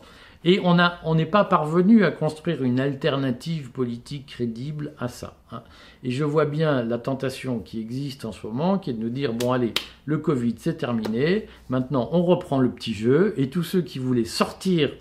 Et 0.47 0.61
on 0.63 1.15
n'est 1.15 1.25
pas 1.25 1.43
parvenu 1.43 2.05
à 2.05 2.11
construire 2.11 2.63
une 2.63 2.79
alternative 2.79 3.71
politique 3.71 4.27
crédible 4.27 4.93
à 4.99 5.07
ça. 5.07 5.37
Hein. 5.51 5.63
Et 6.03 6.11
je 6.11 6.23
vois 6.23 6.45
bien 6.45 6.83
la 6.83 6.99
tentation 6.99 7.57
qui 7.57 7.81
existe 7.81 8.25
en 8.25 8.31
ce 8.31 8.45
moment, 8.45 8.77
qui 8.77 8.91
est 8.91 8.93
de 8.93 9.01
nous 9.01 9.09
dire, 9.09 9.33
bon 9.33 9.53
allez, 9.53 9.73
le 10.05 10.19
Covid 10.19 10.53
c'est 10.59 10.77
terminé, 10.77 11.47
maintenant 11.69 12.09
on 12.11 12.23
reprend 12.23 12.59
le 12.59 12.69
petit 12.69 12.93
jeu, 12.93 13.33
et 13.37 13.49
tous 13.49 13.63
ceux 13.63 13.81
qui 13.81 13.97
voulaient 13.97 14.23
sortir 14.23 14.91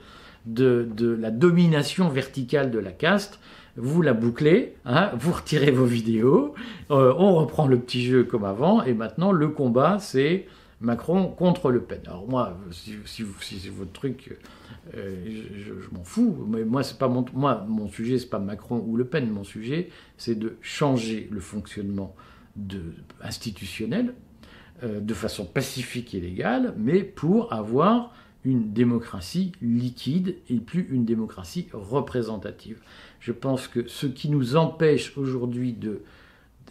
de, 0.47 0.89
la 1.21 1.31
domination 1.31 2.09
verticale 2.09 2.71
de 2.71 2.79
la 2.79 2.93
caste, 2.93 3.39
vous 3.77 4.01
la 4.01 4.15
bouclez, 4.15 4.77
hein, 4.87 5.11
vous 5.19 5.33
retirez 5.33 5.73
vos 5.73 5.85
vidéos, 5.85 6.55
euh, 6.91 7.13
on 7.19 7.35
reprend 7.35 7.67
le 7.67 7.79
petit 7.79 8.03
jeu 8.03 8.25
comme 8.25 8.45
avant, 8.45 8.83
et 8.83 8.95
maintenant 8.95 9.31
le 9.31 9.49
combat 9.49 9.99
c'est 9.99 10.47
Macron 10.85 11.29
contre 11.29 11.71
Le 11.71 11.83
Pen. 11.83 12.01
Alors 12.07 12.29
moi, 12.29 12.57
si, 12.71 12.95
c'est 13.41 13.71
votre 13.71 13.93
truc, 13.93 14.37
euh, 14.95 15.25
je, 15.27 15.73
m'en 15.95 16.05
fous. 16.05 16.47
Mais 16.49 16.65
moi, 16.65 16.83
c'est 16.83 16.99
pas 16.99 17.09
mon, 17.09 17.25
moi, 17.33 17.65
mon 17.69 17.89
sujet, 17.89 18.19
c'est 18.19 18.31
pas 18.31 18.39
Macron 18.39 18.85
ou 18.87 18.97
Le 18.97 19.05
Pen. 19.05 19.29
Mon 19.31 19.45
sujet, 19.45 19.89
c'est 20.17 20.39
de 20.39 20.57
changer 20.61 21.29
le 21.31 21.41
fonctionnement 21.41 22.15
institutionnel 23.23 24.15
euh, 24.83 25.01
de 25.01 25.15
façon 25.15 25.45
pacifique 25.45 26.15
et 26.15 26.21
légale, 26.21 26.75
mais 26.77 27.03
pour 27.03 27.53
avoir 27.53 28.15
une 28.45 28.73
démocratie 28.73 29.53
liquide 29.63 30.37
et 30.49 30.59
plus 30.59 30.87
une 30.91 31.05
démocratie 31.05 31.69
représentative. 31.73 32.81
Je 33.19 33.33
pense 33.33 33.69
que 33.69 33.89
ce 33.89 34.07
qui 34.07 34.29
nous 34.29 34.57
empêche 34.57 35.17
aujourd'hui 35.17 35.73
de 35.73 36.03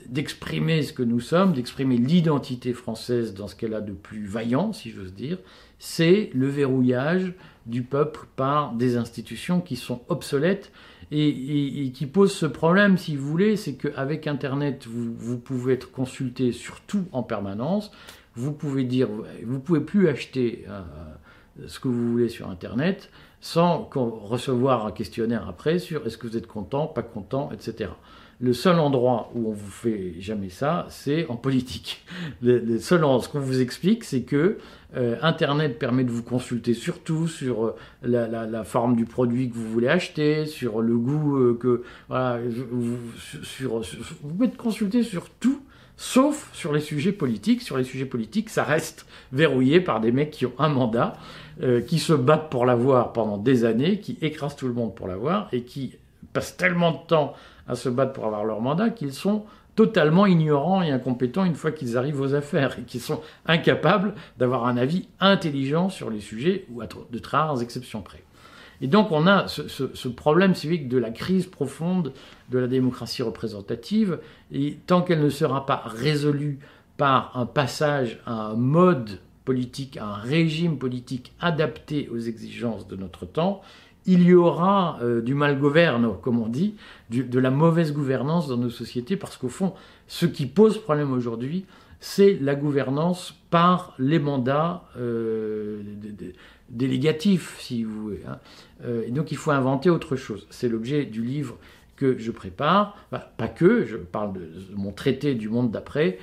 d'exprimer 0.08 0.84
ce 0.84 0.94
que 0.94 1.04
nous 1.04 1.20
sommes, 1.20 1.54
d'exprimer 1.54 1.98
l'identité 1.98 2.74
française 2.74 3.34
dans 3.34 3.48
ce 3.48 3.56
qu'elle 3.56 3.74
a 3.74 3.82
de 3.82 3.94
plus 3.94 4.26
vaillant, 4.26 4.74
si 4.74 4.92
j'ose 4.92 5.14
dire, 5.14 5.38
c'est 5.80 6.30
le 6.34 6.48
verrouillage 6.48 7.34
du 7.66 7.84
peuple 7.84 8.28
par 8.36 8.74
des 8.74 8.98
institutions 8.98 9.62
qui 9.62 9.76
sont 9.76 10.02
obsolètes 10.10 10.72
et, 11.12 11.92
qui 11.94 12.06
posent 12.08 12.34
ce 12.34 12.46
problème, 12.46 12.98
si 12.98 13.16
vous 13.16 13.28
voulez, 13.28 13.56
c'est 13.56 13.76
qu'avec 13.76 14.26
Internet, 14.26 14.88
vous, 14.88 15.38
pouvez 15.38 15.74
être 15.74 15.92
consulté 15.92 16.52
sur 16.52 16.82
tout 16.82 17.06
en 17.12 17.22
permanence, 17.22 17.92
vous 18.36 18.52
pouvez 18.52 18.84
dire, 18.84 19.10
vous 19.46 19.60
pouvez 19.60 19.82
plus 19.82 20.08
acheter 20.08 20.66
euh, 20.68 20.82
ce 21.68 21.80
que 21.80 21.88
vous 21.88 22.12
voulez 22.12 22.30
sur 22.30 22.50
Internet 22.50 23.12
sans 23.42 23.90
recevoir 23.94 24.86
un 24.86 24.92
questionnaire 24.92 25.48
après 25.50 25.78
sur 25.78 26.08
est-ce 26.08 26.18
que 26.18 26.28
vous 26.28 26.38
êtes 26.38 26.48
content, 26.48 26.88
pas 26.88 27.04
content, 27.04 27.52
etc. 27.52 27.92
Le 28.44 28.52
seul 28.52 28.78
endroit 28.78 29.32
où 29.36 29.48
on 29.48 29.54
vous 29.54 29.72
fait 29.72 30.16
jamais 30.20 30.50
ça, 30.50 30.86
c'est 30.90 31.26
en 31.30 31.38
politique. 31.38 32.04
Le, 32.42 32.78
seul 32.78 33.06
endroit, 33.06 33.24
ce 33.24 33.30
qu'on 33.30 33.40
vous 33.40 33.62
explique, 33.62 34.04
c'est 34.04 34.24
que 34.24 34.58
euh, 34.98 35.16
Internet 35.22 35.80
permet 35.80 36.04
de 36.04 36.12
vous 36.12 36.24
consulter 36.24 36.74
surtout 36.74 37.30
sur 37.30 37.68
euh, 37.68 37.76
la, 38.04 38.64
forme 38.66 38.98
du 38.98 39.06
produit 39.06 39.50
que 39.50 39.56
vous 39.56 39.70
voulez 39.70 39.88
acheter, 39.88 40.46
sur 40.46 40.82
le 40.82 40.98
goût 40.98 41.38
euh, 41.38 41.58
que 41.58 41.84
voilà, 42.10 42.42
vous, 42.70 42.98
sur, 43.44 43.80
vous 43.80 44.30
pouvez 44.30 44.48
être 44.48 44.58
consulter 44.58 45.04
sur 45.04 45.30
tout, 45.30 45.62
sauf 45.96 46.50
sur 46.52 46.74
les 46.74 46.82
sujets 46.82 47.14
politiques. 47.14 47.62
Sur 47.62 47.78
les 47.78 47.86
sujets 47.86 48.04
politiques, 48.04 48.50
ça 48.50 48.66
reste 48.66 49.06
verrouillé 49.32 49.80
par 49.80 50.02
des 50.02 50.12
mecs 50.12 50.32
qui 50.32 50.46
ont 50.46 50.54
un 50.60 50.68
mandat, 50.68 51.16
qui 51.88 52.00
se 52.00 52.12
battent 52.12 52.50
pour 52.50 52.66
l'avoir 52.66 53.14
pendant 53.14 53.38
des 53.38 53.64
années, 53.64 54.00
qui 54.00 54.18
écrasent 54.22 54.58
tout 54.58 54.68
le 54.68 54.74
monde 54.74 54.94
pour 54.96 55.08
l'avoir 55.08 55.48
et 55.54 55.62
qui 55.62 55.96
passent 56.34 56.58
tellement 56.58 56.92
de 56.92 57.08
temps 57.08 57.34
à 57.68 57.76
se 57.76 57.90
battre 57.90 58.14
pour 58.14 58.26
avoir 58.26 58.44
leur 58.44 58.62
mandat 58.62 58.90
qu'ils 58.90 59.14
sont 59.14 59.46
totalement 59.76 60.26
ignorants 60.26 60.82
et 60.82 60.92
incompétents 60.92 61.46
une 61.46 61.56
fois 61.56 61.72
qu'ils 61.72 61.98
arrivent 61.98 62.22
aux 62.22 62.36
affaires 62.36 62.78
et 62.78 62.84
qu'ils 62.84 63.02
sont 63.02 63.22
incapables 63.46 64.14
d'avoir 64.38 64.66
un 64.66 64.78
avis 64.78 65.08
intelligent 65.20 65.90
sur 65.90 66.10
les 66.10 66.20
sujets 66.20 66.66
ou 66.70 66.82
à 66.82 66.88
de 66.88 67.20
très 67.20 67.38
rares 67.38 67.62
exceptions 67.62 68.02
près. 68.02 68.24
Et 68.82 68.88
donc 68.88 69.12
on 69.12 69.28
a 69.28 69.48
ce, 69.48 70.08
problème 70.10 70.56
civique 70.56 70.88
de 70.90 70.98
la 70.98 71.10
crise 71.10 71.48
profonde 71.48 72.14
de 72.50 72.60
la 72.60 72.68
démocratie 72.68 73.24
représentative 73.24 74.20
et 74.52 74.78
tant 74.88 75.02
qu'elle 75.02 75.22
ne 75.22 75.30
sera 75.30 75.66
pas 75.66 75.84
résolue 75.86 76.60
par 76.98 77.32
un 77.36 77.46
passage 77.46 78.20
à 78.26 78.34
un 78.34 78.56
mode 78.56 79.20
politique, 79.46 79.98
à 79.98 80.06
un 80.06 80.16
régime 80.16 80.78
politique 80.78 81.34
adapté 81.40 82.10
aux 82.14 82.20
exigences 82.20 82.88
de 82.88 82.96
notre 82.96 83.26
temps, 83.26 83.62
il 84.06 84.24
y 84.24 84.34
aura 84.34 85.00
euh, 85.02 85.22
du 85.22 85.34
mal 85.34 85.60
gouverne, 85.60 86.18
comme 86.22 86.40
on 86.40 86.48
dit, 86.48 86.76
de 87.10 87.40
la 87.40 87.52
mauvaise 87.52 87.94
gouvernance 87.94 88.48
dans 88.48 88.58
nos 88.58 88.70
sociétés, 88.70 89.16
parce 89.16 89.38
qu'au 89.38 89.50
fond, 89.50 89.74
ce 90.08 90.26
qui 90.26 90.46
pose 90.46 90.78
problème 90.78 91.14
aujourd'hui, 91.14 91.66
c'est 92.00 92.38
la 92.42 92.56
gouvernance 92.56 93.34
par 93.50 93.96
les 93.98 94.20
mandats 94.20 94.84
euh, 94.98 95.82
délégatifs, 96.70 97.56
si 97.60 97.84
vous 97.84 98.02
voulez. 98.02 98.22
Hein. 98.28 98.40
Euh, 98.84 99.04
et 99.08 99.12
donc 99.12 99.32
il 99.32 99.38
faut 99.38 99.52
inventer 99.52 99.90
autre 99.90 100.18
chose. 100.18 100.46
C'est 100.50 100.68
l'objet 100.68 101.06
du 101.06 101.24
livre 101.24 101.58
que 101.96 102.18
je 102.18 102.32
prépare, 102.32 102.98
pas 103.10 103.48
que, 103.48 103.86
je 103.86 103.96
parle 103.96 104.34
de 104.34 104.50
mon 104.76 104.92
traité 104.92 105.36
du 105.36 105.48
monde 105.48 105.72
d'après, 105.72 106.18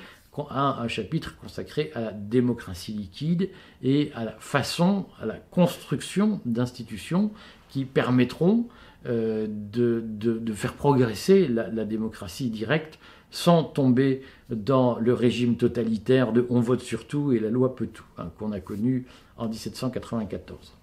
a 0.49 0.81
un 0.81 0.87
chapitre 0.87 1.35
consacré 1.37 1.91
à 1.93 2.01
la 2.01 2.11
démocratie 2.11 2.93
liquide 2.93 3.49
et 3.83 4.11
à 4.15 4.23
la 4.23 4.35
façon, 4.39 5.05
à 5.21 5.25
la 5.25 5.35
construction 5.35 6.39
d'institutions 6.45 7.31
qui 7.71 7.85
permettront 7.85 8.67
euh, 9.07 9.47
de, 9.49 10.53
faire 10.53 10.73
progresser 10.73 11.47
la, 11.47 11.85
démocratie 11.85 12.51
directe 12.51 12.99
sans 13.31 13.63
tomber 13.63 14.21
dans 14.49 14.99
le 14.99 15.13
régime 15.13 15.55
totalitaire 15.55 16.33
de 16.33 16.45
on 16.49 16.59
vote 16.59 16.81
sur 16.81 17.07
tout 17.07 17.31
et 17.31 17.39
la 17.39 17.49
loi 17.49 17.75
peut 17.75 17.87
tout, 17.87 18.05
hein, 18.19 18.29
qu'on 18.37 18.51
a 18.51 18.59
connu 18.59 19.07
en 19.37 19.47
1794. 19.47 20.73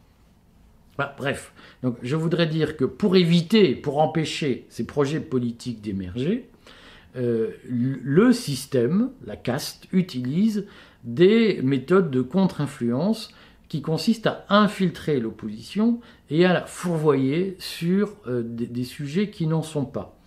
Bah, 0.96 1.14
bref, 1.16 1.52
donc 1.84 1.96
je 2.02 2.16
voudrais 2.16 2.46
dire 2.46 2.76
que 2.76 2.84
pour 2.84 3.14
éviter, 3.14 3.76
pour 3.76 3.98
empêcher 3.98 4.66
ces 4.68 4.84
projets 4.84 5.20
politiques 5.20 5.80
d'émerger, 5.80 6.48
euh, 7.16 7.50
le 7.64 8.32
système, 8.32 9.10
la 9.24 9.36
caste, 9.36 9.86
utilise 9.92 10.66
des 11.04 11.60
méthodes 11.62 12.10
de 12.10 12.22
contre-influence 12.22 13.32
qui 13.68 13.82
consiste 13.82 14.26
à 14.26 14.44
infiltrer 14.48 15.20
l'opposition 15.20 16.00
et 16.30 16.44
à 16.44 16.52
la 16.52 16.64
fourvoyer 16.64 17.56
sur 17.58 18.16
euh, 18.26 18.42
des, 18.44 18.84
sujets 18.84 19.30
qui 19.30 19.46
n'en 19.46 19.62
sont 19.62 19.84
pas. 19.84 20.18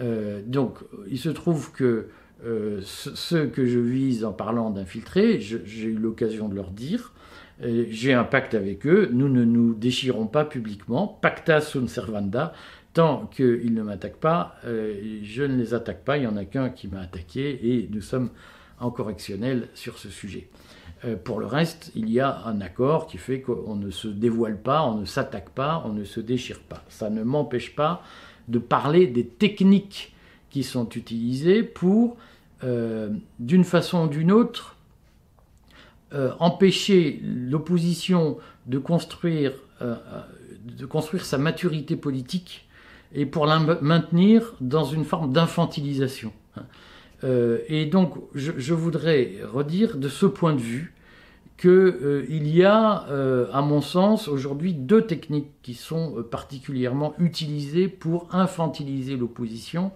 Euh, 0.00 0.40
donc, 0.46 0.78
il 1.08 1.18
se 1.18 1.28
trouve 1.28 1.72
que 1.72 2.08
euh, 2.44 2.80
ceux 2.82 3.46
que 3.46 3.66
je 3.66 3.78
vise 3.78 4.24
en 4.24 4.32
parlant 4.32 4.70
d'infiltrer, 4.70 5.40
j'ai 5.40 5.86
eu 5.86 5.94
l'occasion 5.94 6.48
de 6.48 6.54
leur 6.54 6.70
dire, 6.70 7.12
j'ai 7.60 8.12
un 8.12 8.24
pacte 8.24 8.54
avec 8.54 8.84
eux, 8.84 9.08
nous 9.12 9.28
ne 9.28 9.44
nous 9.44 9.74
déchirons 9.74 10.26
pas 10.26 10.44
publiquement, 10.44 11.06
pacta 11.06 11.60
sunt 11.60 11.86
servanda, 11.86 12.52
tant 12.94 13.26
qu'ils 13.26 13.72
ne 13.72 13.82
m'attaquent 13.82 14.18
pas, 14.18 14.56
je 14.64 15.42
ne 15.44 15.56
les 15.56 15.72
attaque 15.72 16.04
pas, 16.04 16.16
il 16.16 16.22
n'y 16.22 16.26
en 16.26 16.36
a 16.36 16.44
qu'un 16.44 16.68
qui 16.68 16.88
m'a 16.88 17.00
attaqué 17.00 17.60
et 17.62 17.88
nous 17.92 18.00
sommes 18.00 18.30
en 18.80 18.90
correctionnel 18.90 19.68
sur 19.74 19.98
ce 19.98 20.08
sujet. 20.08 20.48
Euh, 21.04 21.16
pour 21.16 21.40
le 21.40 21.46
reste, 21.46 21.90
il 21.94 22.10
y 22.10 22.20
a 22.20 22.44
un 22.46 22.60
accord 22.60 23.06
qui 23.06 23.18
fait 23.18 23.40
qu'on 23.40 23.76
ne 23.76 23.90
se 23.90 24.08
dévoile 24.08 24.60
pas, 24.60 24.82
on 24.82 24.96
ne 24.96 25.04
s'attaque 25.04 25.50
pas, 25.50 25.82
on 25.86 25.92
ne 25.92 26.04
se 26.04 26.20
déchire 26.20 26.60
pas. 26.60 26.82
Ça 26.88 27.10
ne 27.10 27.22
m'empêche 27.22 27.74
pas 27.74 28.02
de 28.48 28.58
parler 28.58 29.06
des 29.06 29.26
techniques 29.26 30.14
qui 30.50 30.62
sont 30.62 30.88
utilisées 30.90 31.62
pour, 31.62 32.16
euh, 32.62 33.10
d'une 33.38 33.64
façon 33.64 34.04
ou 34.04 34.08
d'une 34.08 34.32
autre, 34.32 34.76
euh, 36.12 36.32
empêcher 36.38 37.20
l'opposition 37.22 38.38
de 38.66 38.78
construire, 38.78 39.52
de 39.80 40.86
construire 40.86 41.24
sa 41.24 41.36
maturité 41.36 41.96
politique 41.96 42.66
et 43.12 43.26
pour 43.26 43.44
la 43.44 43.58
maintenir 43.58 44.54
dans 44.60 44.84
une 44.84 45.04
forme 45.04 45.32
d'infantilisation. 45.32 46.32
Euh, 47.24 47.58
et 47.68 47.86
donc, 47.86 48.14
je, 48.34 48.74
voudrais 48.74 49.32
redire 49.42 49.96
de 49.96 50.08
ce 50.08 50.26
point 50.26 50.52
de 50.52 50.60
vue 50.60 50.94
qu'il 51.56 51.70
euh, 51.70 52.26
y 52.28 52.64
a, 52.64 53.06
euh, 53.08 53.46
à 53.52 53.62
mon 53.62 53.80
sens, 53.80 54.28
aujourd'hui 54.28 54.74
deux 54.74 55.02
techniques 55.02 55.50
qui 55.62 55.74
sont 55.74 56.22
particulièrement 56.30 57.14
utilisées 57.18 57.88
pour 57.88 58.28
infantiliser 58.34 59.16
l'opposition 59.16 59.92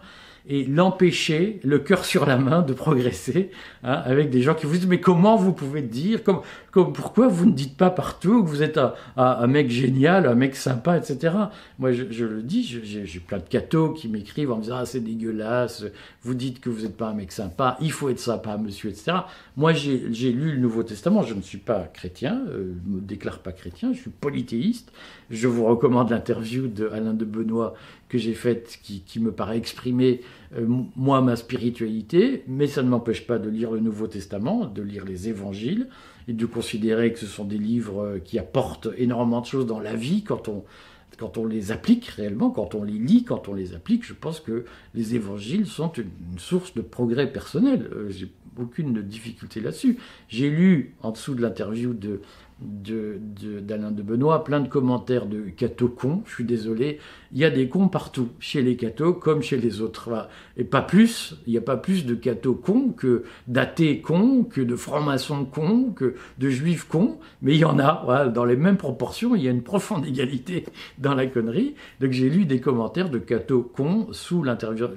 et 0.48 0.64
l'empêcher, 0.64 1.60
le 1.62 1.78
cœur 1.78 2.06
sur 2.06 2.24
la 2.24 2.38
main, 2.38 2.62
de 2.62 2.72
progresser, 2.72 3.50
hein, 3.84 4.00
avec 4.04 4.30
des 4.30 4.40
gens 4.40 4.54
qui 4.54 4.64
vous 4.64 4.72
disent 4.72 4.86
mais 4.86 5.00
comment 5.00 5.36
vous 5.36 5.52
pouvez 5.52 5.82
dire, 5.82 6.24
comme, 6.24 6.40
comme, 6.70 6.94
pourquoi 6.94 7.28
vous 7.28 7.44
ne 7.44 7.52
dites 7.52 7.76
pas 7.76 7.90
partout 7.90 8.42
que 8.42 8.48
vous 8.48 8.62
êtes 8.62 8.80
un, 9.16 9.46
mec 9.46 9.70
génial, 9.70 10.26
un 10.26 10.34
mec 10.34 10.56
sympa, 10.56 10.96
etc. 10.96 11.34
Moi 11.78 11.92
je, 11.92 12.24
le 12.24 12.42
dis, 12.42 12.62
j'ai 12.64 13.20
plein 13.20 13.38
de 13.38 13.42
cathos 13.42 13.92
qui 13.92 14.08
m'écrivent 14.08 14.50
en 14.50 14.56
me 14.56 14.62
disant 14.62 14.76
ah 14.78 14.86
c'est 14.86 15.00
dégueulasse, 15.00 15.84
vous 16.22 16.34
dites 16.34 16.60
que 16.60 16.70
vous 16.70 16.82
n'êtes 16.82 16.96
pas 16.96 17.08
un 17.08 17.14
mec 17.14 17.30
sympa, 17.30 17.76
il 17.82 17.92
faut 17.92 18.08
être 18.08 18.18
sympa 18.18 18.56
monsieur, 18.56 18.88
etc. 18.88 19.18
Moi 19.56 19.74
j'ai 19.74 20.32
lu 20.32 20.52
le 20.52 20.58
Nouveau 20.58 20.82
Testament, 20.82 21.22
je 21.22 21.34
ne 21.34 21.42
suis 21.42 21.58
pas 21.58 21.90
chrétien, 21.92 22.40
euh, 22.48 22.72
ne 22.86 22.96
me 22.96 23.00
déclare 23.02 23.40
pas 23.40 23.52
chrétien, 23.52 23.92
je 23.92 24.00
suis 24.00 24.10
polythéiste, 24.10 24.92
je 25.30 25.46
vous 25.46 25.66
recommande 25.66 26.08
l'interview 26.08 26.68
de 26.68 26.88
Alain 26.88 27.12
de 27.12 27.26
Benoît 27.26 27.74
que 28.08 28.18
j'ai 28.18 28.34
faite 28.34 28.78
qui, 28.82 29.20
me 29.20 29.32
paraît 29.32 29.58
exprimer 29.58 30.20
euh, 30.56 30.66
moi 30.96 31.20
ma 31.20 31.36
spiritualité, 31.36 32.44
mais 32.46 32.66
ça 32.66 32.82
ne 32.82 32.88
m'empêche 32.88 33.26
pas 33.26 33.38
de 33.38 33.48
lire 33.48 33.70
le 33.70 33.80
Nouveau 33.80 34.06
Testament, 34.06 34.66
de 34.66 34.82
lire 34.82 35.04
les 35.04 35.28
évangiles, 35.28 35.88
et 36.26 36.32
de 36.32 36.46
considérer 36.46 37.12
que 37.12 37.18
ce 37.18 37.26
sont 37.26 37.44
des 37.44 37.58
livres 37.58 38.02
euh, 38.02 38.18
qui 38.18 38.38
apportent 38.38 38.88
énormément 38.96 39.40
de 39.40 39.46
choses 39.46 39.66
dans 39.66 39.80
la 39.80 39.94
vie 39.94 40.22
quand 40.22 40.48
on, 40.48 40.64
quand 41.18 41.36
on 41.36 41.46
les 41.46 41.72
applique 41.72 42.06
réellement, 42.06 42.50
quand 42.50 42.74
on 42.74 42.84
les 42.84 42.98
lit, 42.98 43.24
quand 43.24 43.48
on 43.48 43.54
les 43.54 43.74
applique. 43.74 44.06
Je 44.06 44.14
pense 44.14 44.40
que 44.40 44.64
les 44.94 45.14
évangiles 45.14 45.66
sont 45.66 45.92
une, 45.92 46.10
source 46.38 46.74
de 46.74 46.80
progrès 46.80 47.30
personnel. 47.30 47.90
Euh, 47.92 48.08
j'ai 48.08 48.30
aucune 48.58 49.02
difficulté 49.02 49.60
là-dessus. 49.60 49.98
J'ai 50.28 50.50
lu 50.50 50.94
en 51.02 51.12
dessous 51.12 51.34
de 51.34 51.42
l'interview 51.42 51.92
de 51.92 52.20
d'Alain 52.60 53.92
de, 53.92 54.02
Benoît, 54.02 54.42
plein 54.42 54.60
de 54.60 54.68
commentaires 54.68 55.26
de 55.26 55.42
cathos 55.42 55.88
cons, 55.88 56.22
je 56.26 56.34
suis 56.34 56.44
désolé, 56.44 56.98
il 57.32 57.38
y 57.38 57.44
a 57.44 57.50
des 57.50 57.68
cons 57.68 57.88
partout, 57.88 58.30
chez 58.40 58.62
les 58.62 58.76
cathos 58.76 59.12
comme 59.14 59.42
chez 59.42 59.58
les 59.58 59.80
autres. 59.80 60.28
Et 60.56 60.64
pas 60.64 60.82
plus, 60.82 61.36
il 61.46 61.52
n'y 61.52 61.58
a 61.58 61.62
pas 61.62 61.76
plus 61.76 62.04
de 62.04 62.14
cathos 62.14 62.54
cons 62.54 62.90
que 62.90 63.24
d'athées 63.46 64.00
cons, 64.00 64.44
que 64.44 64.60
de 64.60 64.76
francs-maçons 64.76 65.44
cons, 65.44 65.92
que 65.94 66.14
de 66.38 66.50
juifs 66.50 66.84
cons, 66.84 67.18
mais 67.42 67.54
il 67.54 67.58
y 67.58 67.64
en 67.64 67.78
a, 67.78 68.28
dans 68.28 68.44
les 68.44 68.56
mêmes 68.56 68.76
proportions, 68.76 69.36
il 69.36 69.42
y 69.42 69.48
a 69.48 69.50
une 69.50 69.62
profonde 69.62 70.06
égalité 70.06 70.64
dans 70.98 71.14
la 71.14 71.26
connerie. 71.26 71.74
Donc 72.00 72.12
j'ai 72.12 72.30
lu 72.30 72.44
des 72.44 72.60
commentaires 72.60 73.10
de 73.10 73.18
cathos 73.18 73.70
cons 73.74 74.08
sous 74.12 74.42
l'interview 74.42 74.88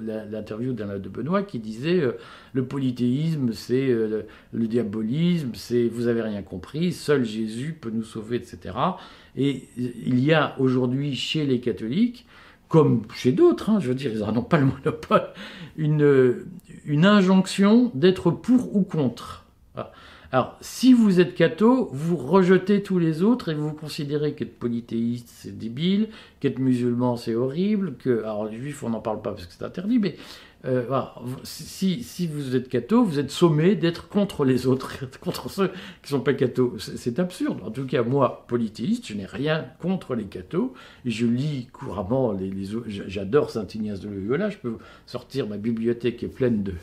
d'Alain 0.72 0.98
de 0.98 1.08
Benoît 1.08 1.42
qui 1.42 1.58
disait 1.58 2.00
euh, 2.00 2.12
le 2.52 2.64
polythéisme, 2.64 3.52
c'est 3.52 3.88
euh, 3.88 4.22
le, 4.52 4.66
diabolisme, 4.66 5.50
c'est 5.54 5.88
vous 5.88 6.08
avez 6.08 6.22
rien 6.22 6.42
compris, 6.42 6.92
seul 6.92 7.24
Jésus 7.24 7.51
peut 7.72 7.90
nous 7.90 8.04
sauver, 8.04 8.36
etc. 8.36 8.74
Et 9.36 9.68
il 9.76 10.20
y 10.20 10.32
a 10.32 10.56
aujourd'hui 10.58 11.14
chez 11.14 11.44
les 11.44 11.60
catholiques, 11.60 12.26
comme 12.68 13.02
chez 13.14 13.32
d'autres, 13.32 13.70
hein, 13.70 13.80
je 13.80 13.88
veux 13.88 13.94
dire, 13.94 14.10
ils 14.12 14.20
n'en 14.20 14.42
pas 14.42 14.58
le 14.58 14.66
monopole, 14.66 15.28
une, 15.76 16.46
une 16.86 17.04
injonction 17.04 17.90
d'être 17.94 18.30
pour 18.30 18.74
ou 18.74 18.82
contre. 18.82 19.44
Alors, 20.34 20.56
si 20.62 20.94
vous 20.94 21.20
êtes 21.20 21.34
catho, 21.34 21.90
vous 21.92 22.16
rejetez 22.16 22.82
tous 22.82 22.98
les 22.98 23.22
autres 23.22 23.50
et 23.50 23.54
vous 23.54 23.72
considérez 23.74 24.32
qu'être 24.32 24.58
polythéiste, 24.58 25.28
c'est 25.28 25.58
débile, 25.58 26.08
qu'être 26.40 26.58
musulman, 26.58 27.16
c'est 27.16 27.34
horrible, 27.34 27.96
que... 27.98 28.20
Alors, 28.20 28.46
les 28.46 28.56
juifs, 28.56 28.82
on 28.82 28.88
n'en 28.88 29.00
parle 29.00 29.20
pas 29.20 29.32
parce 29.32 29.44
que 29.44 29.52
c'est 29.52 29.62
interdit, 29.62 29.98
mais 29.98 30.16
euh, 30.64 30.84
si, 31.42 32.04
si, 32.04 32.26
vous 32.28 32.54
êtes 32.54 32.68
catho, 32.68 33.04
vous 33.04 33.18
êtes 33.18 33.30
sommé 33.30 33.74
d'être 33.74 34.08
contre 34.08 34.44
les 34.44 34.66
autres, 34.66 35.04
contre 35.20 35.50
ceux 35.50 35.68
qui 35.68 35.74
ne 36.04 36.18
sont 36.18 36.20
pas 36.20 36.34
cathos. 36.34 36.74
C'est 36.78 37.18
absurde. 37.18 37.60
En 37.64 37.70
tout 37.70 37.86
cas, 37.86 38.02
moi, 38.02 38.44
politiste, 38.46 39.08
je 39.08 39.14
n'ai 39.14 39.26
rien 39.26 39.66
contre 39.80 40.14
les 40.14 40.24
cathos. 40.24 40.72
Je 41.04 41.26
lis 41.26 41.68
couramment 41.72 42.32
les. 42.32 42.52
J'adore 42.86 43.50
Saint 43.50 43.66
Ignace 43.74 44.00
de 44.00 44.08
Loyola. 44.08 44.50
Je 44.50 44.58
peux 44.58 44.76
sortir 45.06 45.48
ma 45.48 45.56
bibliothèque 45.56 46.22
est 46.22 46.28
pleine 46.28 46.62
de 46.62 46.74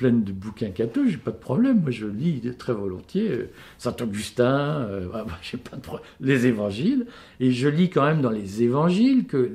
pleine 0.00 0.24
de 0.24 0.32
bouquins 0.32 0.70
cathos, 0.70 1.08
j'ai 1.08 1.18
pas 1.18 1.30
de 1.30 1.36
problème. 1.36 1.82
Moi, 1.82 1.90
je 1.90 2.06
lis 2.06 2.40
très 2.56 2.72
volontiers 2.72 3.30
euh, 3.32 3.50
Saint 3.76 3.94
Augustin, 4.00 4.80
euh, 4.88 5.08
j'ai 5.42 5.58
pas 5.58 5.76
de 5.76 5.82
les 6.20 6.46
évangiles, 6.46 7.04
et 7.38 7.50
je 7.50 7.68
lis 7.68 7.90
quand 7.90 8.06
même 8.06 8.22
dans 8.22 8.30
les 8.30 8.62
évangiles 8.62 9.26
que 9.26 9.50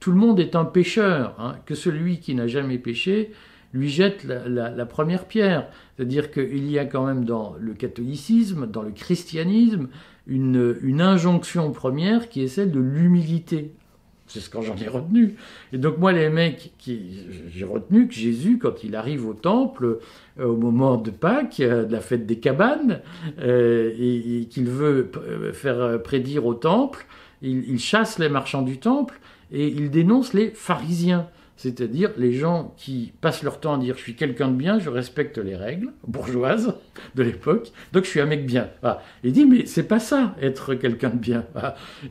tout 0.00 0.10
le 0.10 0.16
monde 0.16 0.40
est 0.40 0.54
un 0.54 0.64
pécheur, 0.64 1.34
hein, 1.38 1.56
que 1.66 1.74
celui 1.74 2.20
qui 2.20 2.34
n'a 2.34 2.46
jamais 2.46 2.78
péché 2.78 3.32
lui 3.72 3.88
jette 3.88 4.24
la, 4.24 4.86
première 4.86 5.26
pierre. 5.26 5.68
C'est-à-dire 5.96 6.30
qu'il 6.30 6.70
y 6.70 6.78
a 6.78 6.84
quand 6.84 7.06
même 7.06 7.24
dans 7.24 7.54
le 7.58 7.74
catholicisme, 7.74 8.66
dans 8.66 8.82
le 8.82 8.90
christianisme, 8.90 9.88
une, 10.26 11.00
injonction 11.00 11.70
première 11.72 12.28
qui 12.28 12.42
est 12.42 12.48
celle 12.48 12.70
de 12.70 12.80
l'humilité. 12.80 13.72
C'est 14.28 14.40
ce 14.40 14.50
que 14.50 14.60
j'en 14.60 14.76
ai 14.76 14.88
retenu. 14.88 15.36
Et 15.72 15.78
donc 15.78 15.98
moi, 15.98 16.12
les 16.12 16.30
mecs, 16.30 16.72
j'ai 16.84 17.64
retenu 17.64 18.08
que 18.08 18.14
Jésus, 18.14 18.58
quand 18.58 18.82
il 18.82 18.96
arrive 18.96 19.28
au 19.28 19.34
temple, 19.34 20.00
euh, 20.40 20.46
au 20.46 20.56
moment 20.56 20.96
de 20.96 21.12
Pâques, 21.12 21.60
euh, 21.60 21.84
de 21.84 21.92
la 21.92 22.00
fête 22.00 22.26
des 22.26 22.40
cabanes, 22.40 23.02
euh, 23.38 23.92
et, 23.96 24.46
qu'il 24.50 24.64
veut 24.64 25.12
faire 25.52 26.02
prédire 26.02 26.44
au 26.44 26.54
temple, 26.54 27.06
il, 27.40 27.78
chasse 27.78 28.18
les 28.18 28.28
marchands 28.28 28.62
du 28.62 28.78
temple 28.78 29.20
et 29.52 29.68
il 29.68 29.90
dénonce 29.90 30.32
les 30.32 30.50
pharisiens 30.50 31.28
c'est-à-dire 31.56 32.10
les 32.18 32.34
gens 32.34 32.74
qui 32.76 33.14
passent 33.20 33.42
leur 33.42 33.60
temps 33.60 33.74
à 33.74 33.78
dire 33.78 33.96
je 33.96 34.02
suis 34.02 34.14
quelqu'un 34.14 34.48
de 34.48 34.56
bien, 34.56 34.78
je 34.78 34.90
respecte 34.90 35.38
les 35.38 35.56
règles 35.56 35.92
bourgeoises 36.06 36.74
de 37.14 37.22
l'époque, 37.22 37.72
donc 37.92 38.04
je 38.04 38.10
suis 38.10 38.20
un 38.20 38.26
mec 38.26 38.44
bien. 38.44 38.68
Il 39.24 39.32
dit 39.32 39.46
mais 39.46 39.64
c'est 39.64 39.88
pas 39.88 39.98
ça 39.98 40.36
être 40.40 40.74
quelqu'un 40.74 41.10
de 41.10 41.16
bien. 41.16 41.46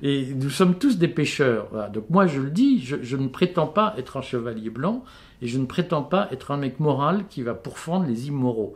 Et 0.02 0.26
nous 0.34 0.50
sommes 0.50 0.76
tous 0.76 0.98
des 0.98 1.08
pêcheurs. 1.08 1.92
Donc 1.92 2.10
moi 2.10 2.26
je 2.26 2.42
le 2.42 2.50
dis, 2.50 2.84
je, 2.84 3.16
ne 3.16 3.28
prétends 3.28 3.68
pas 3.68 3.94
être 3.98 4.18
un 4.18 4.22
chevalier 4.22 4.72
blanc 4.72 5.04
et 5.42 5.48
je 5.48 5.60
ne 5.60 5.66
prétends 5.66 6.04
pas 6.04 6.28
être 6.32 6.50
un 6.52 6.58
mec 6.58 6.80
moral 6.80 7.28
qui 7.30 7.44
va 7.44 7.54
pourfendre 7.54 8.08
les 8.08 8.28
immoraux. 8.28 8.74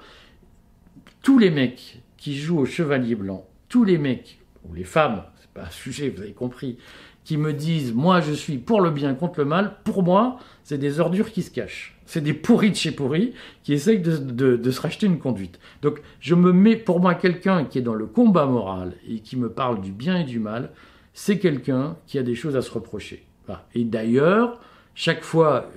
Tous 1.23 1.39
les 1.39 1.49
mecs 1.49 2.03
qui 2.17 2.37
jouent 2.37 2.59
au 2.59 2.65
chevalier 2.65 3.15
blanc, 3.15 3.47
tous 3.69 3.83
les 3.83 3.97
mecs 3.97 4.39
ou 4.65 4.73
les 4.75 4.83
femmes, 4.83 5.23
c'est 5.41 5.49
pas 5.49 5.63
un 5.63 5.71
sujet, 5.71 6.09
vous 6.09 6.21
avez 6.21 6.33
compris, 6.33 6.77
qui 7.23 7.37
me 7.37 7.53
disent 7.53 7.93
moi 7.93 8.21
je 8.21 8.33
suis 8.33 8.57
pour 8.57 8.81
le 8.81 8.91
bien 8.91 9.13
contre 9.13 9.39
le 9.39 9.45
mal, 9.45 9.75
pour 9.83 10.03
moi 10.03 10.37
c'est 10.63 10.77
des 10.77 10.99
ordures 10.99 11.31
qui 11.31 11.41
se 11.41 11.51
cachent. 11.51 11.95
C'est 12.05 12.21
des 12.21 12.33
pourris 12.33 12.71
de 12.71 12.75
chez 12.75 12.91
pourris 12.91 13.33
qui 13.63 13.73
essayent 13.73 14.01
de, 14.01 14.71
se 14.71 14.81
racheter 14.81 15.05
une 15.05 15.19
conduite. 15.19 15.59
Donc 15.81 16.01
je 16.19 16.33
me 16.33 16.51
mets 16.51 16.75
pour 16.75 16.99
moi 16.99 17.13
quelqu'un 17.13 17.65
qui 17.65 17.77
est 17.77 17.83
dans 17.83 17.93
le 17.93 18.07
combat 18.07 18.45
moral 18.45 18.93
et 19.07 19.19
qui 19.19 19.37
me 19.37 19.49
parle 19.49 19.79
du 19.81 19.91
bien 19.91 20.19
et 20.19 20.23
du 20.23 20.39
mal, 20.39 20.71
c'est 21.13 21.37
quelqu'un 21.37 21.97
qui 22.07 22.17
a 22.17 22.23
des 22.23 22.35
choses 22.35 22.55
à 22.55 22.61
se 22.61 22.71
reprocher. 22.71 23.25
Et 23.73 23.83
d'ailleurs, 23.83 24.59
chaque 24.95 25.23
fois, 25.23 25.71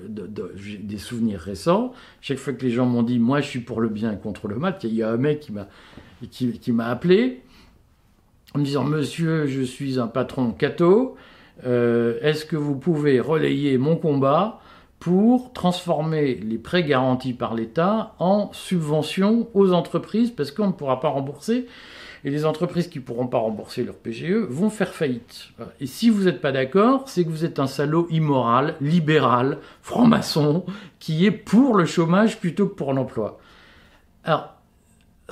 j'ai 0.57 0.79
des 0.79 0.99
souvenirs 0.99 1.41
récents, 1.41 1.93
chaque 2.21 2.39
fois 2.39 2.53
que 2.53 2.65
les 2.65 2.73
gens 2.73 2.87
m'ont 2.87 3.03
dit 3.03 3.19
moi 3.19 3.41
je 3.41 3.49
suis 3.49 3.61
pour 3.61 3.81
le 3.81 3.89
bien 3.89 4.15
contre 4.17 4.49
le 4.49 4.57
mal, 4.57 4.77
il 4.83 4.95
y 4.95 5.03
a 5.03 5.11
un 5.11 5.17
mec 5.17 5.41
qui 5.41 5.53
m'a 5.53 5.69
qui, 6.31 6.73
m'a 6.73 6.87
appelé 6.87 7.43
en 8.55 8.59
me 8.59 8.65
disant 8.65 8.85
monsieur 8.85 9.47
je 9.47 9.63
suis 9.63 9.99
un 9.99 10.07
patron 10.07 10.53
catho, 10.53 11.17
euh, 11.67 12.19
est-ce 12.23 12.45
que 12.45 12.57
vous 12.57 12.77
pouvez 12.77 13.21
relayer 13.21 13.79
mon 13.79 13.97
combat 13.97 14.61
pour 14.99 15.53
transformer 15.53 16.35
les 16.35 16.59
prêts 16.59 16.85
garantis 16.85 17.33
par 17.33 17.55
l'État 17.55 18.15
en 18.19 18.51
subventions 18.53 19.49
aux 19.55 19.73
entreprises? 19.73 20.31
Parce 20.31 20.51
qu'on 20.51 20.69
ne 20.69 20.73
pourra 20.73 21.01
pas 21.01 21.09
rembourser 21.09 21.67
et 22.25 22.31
les 22.31 22.45
entreprises 22.45 22.89
qui 22.89 22.99
ne 22.99 23.05
pourront 23.05 23.27
pas 23.27 23.39
rembourser 23.39 23.83
leur 23.83 23.97
PGE 23.97 24.47
vont 24.49 24.71
faire 24.71 24.95
faillite. 24.95 25.49
Et 25.81 25.87
si 25.87 26.09
vous 26.09 26.25
n'êtes 26.25 26.41
pas 26.41 26.53
d'accord, 26.53 27.09
c'est 27.09 27.25
que 27.25 27.31
vous 27.31 27.45
êtes 27.45 27.59
un 27.59 27.67
salaud 27.67 28.07
immoral, 28.11 28.77
libéral, 28.81 29.59
franc-maçon, 29.83 30.65
qui 31.01 31.27
est 31.27 31.33
pour 31.33 31.75
le 31.75 31.85
chômage 31.85 32.39
plutôt 32.39 32.69
que 32.69 32.75
pour 32.75 32.93
l'emploi. 32.93 33.41
Alors, 34.25 34.55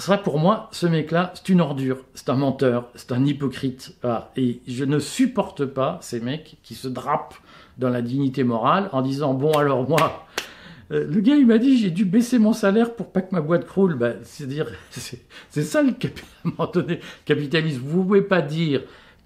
vrai 0.06 0.22
pour 0.22 0.38
moi, 0.38 0.68
ce 0.72 0.86
mec-là, 0.86 1.32
c'est 1.34 1.48
une 1.48 1.60
ordure, 1.60 1.98
c'est 2.14 2.28
un 2.28 2.36
menteur, 2.36 2.88
c'est 2.94 3.12
un 3.12 3.24
hypocrite. 3.24 3.96
Et 4.36 4.60
je 4.66 4.84
ne 4.84 4.98
supporte 4.98 5.64
pas 5.64 5.98
ces 6.00 6.20
mecs 6.20 6.56
qui 6.62 6.74
se 6.74 6.88
drapent 6.88 7.36
dans 7.78 7.90
la 7.90 8.02
dignité 8.02 8.44
morale 8.44 8.88
en 8.92 9.02
disant 9.02 9.34
Bon, 9.34 9.52
alors 9.52 9.88
moi, 9.88 10.26
euh, 10.92 11.06
le 11.08 11.20
gars, 11.20 11.36
il 11.36 11.46
m'a 11.46 11.58
dit 11.58 11.78
J'ai 11.78 11.90
dû 11.90 12.04
baisser 12.04 12.38
mon 12.38 12.52
salaire 12.52 12.94
pour 12.94 13.10
pas 13.10 13.22
que 13.22 13.34
ma 13.34 13.40
boîte 13.40 13.66
croule. 13.66 13.94
Bah, 13.94 14.12
c'est-à-dire, 14.22 14.66
c'est 14.90 15.62
ça 15.62 15.82
le 15.82 15.92
capitalisme. 17.24 17.82
Vous 17.84 18.04
pouvez 18.04 18.22
pas 18.22 18.42
dire 18.42 18.82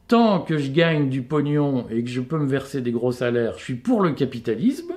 Tant 0.07 0.41
que 0.41 0.59
je 0.59 0.71
gagne 0.71 1.09
du 1.09 1.23
pognon 1.23 1.87
et 1.91 2.05
que 2.05 2.11
je 2.11 2.21
peux 2.21 2.39
me 2.39 2.47
verser 2.47 2.83
des 2.83 2.93
gros 2.93 3.13
salaires, 3.13 3.55
je 3.57 3.65
suis 3.65 3.75
pour 3.75 4.03
le 4.03 4.13
capitalisme. 4.13 4.93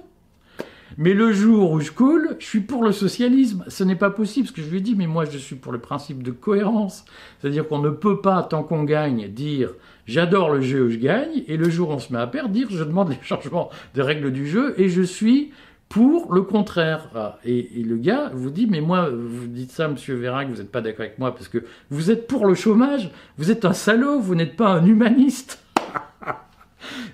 Mais 0.97 1.13
le 1.13 1.31
jour 1.31 1.71
où 1.71 1.79
je 1.79 1.91
coule, 1.91 2.35
je 2.39 2.45
suis 2.45 2.61
pour 2.61 2.83
le 2.83 2.91
socialisme. 2.91 3.65
Ce 3.67 3.83
n'est 3.83 3.95
pas 3.95 4.09
possible, 4.09 4.47
ce 4.47 4.53
que 4.53 4.61
je 4.61 4.69
lui 4.69 4.77
ai 4.77 4.81
dit, 4.81 4.95
mais 4.95 5.07
moi 5.07 5.25
je 5.25 5.37
suis 5.37 5.55
pour 5.55 5.71
le 5.71 5.79
principe 5.79 6.23
de 6.23 6.31
cohérence. 6.31 7.05
C'est-à-dire 7.39 7.67
qu'on 7.67 7.79
ne 7.79 7.89
peut 7.89 8.21
pas, 8.21 8.43
tant 8.43 8.63
qu'on 8.63 8.83
gagne, 8.83 9.27
dire 9.27 9.71
j'adore 10.05 10.51
le 10.51 10.61
jeu 10.61 10.85
où 10.85 10.89
je 10.89 10.97
gagne, 10.97 11.43
et 11.47 11.57
le 11.57 11.69
jour 11.69 11.89
où 11.89 11.93
on 11.93 11.99
se 11.99 12.13
met 12.13 12.19
à 12.19 12.27
perdre, 12.27 12.49
dire 12.49 12.67
je 12.71 12.83
demande 12.83 13.09
les 13.09 13.17
changements 13.21 13.69
des 13.93 14.01
règles 14.01 14.31
du 14.31 14.47
jeu, 14.47 14.73
et 14.77 14.89
je 14.89 15.01
suis 15.01 15.51
pour 15.89 16.33
le 16.33 16.41
contraire. 16.41 17.09
Ah, 17.15 17.39
et, 17.45 17.69
le 17.83 17.97
gars 17.97 18.31
vous 18.33 18.49
dit, 18.49 18.67
mais 18.67 18.81
moi, 18.81 19.09
vous 19.09 19.47
dites 19.47 19.71
ça, 19.71 19.87
monsieur 19.87 20.15
Vérac, 20.15 20.49
vous 20.49 20.57
n'êtes 20.57 20.71
pas 20.71 20.81
d'accord 20.81 21.05
avec 21.05 21.19
moi, 21.19 21.33
parce 21.33 21.47
que 21.47 21.59
vous 21.89 22.11
êtes 22.11 22.27
pour 22.27 22.45
le 22.45 22.55
chômage, 22.55 23.09
vous 23.37 23.51
êtes 23.51 23.65
un 23.65 23.73
salaud, 23.73 24.19
vous 24.19 24.35
n'êtes 24.35 24.55
pas 24.55 24.69
un 24.69 24.85
humaniste. 24.85 25.63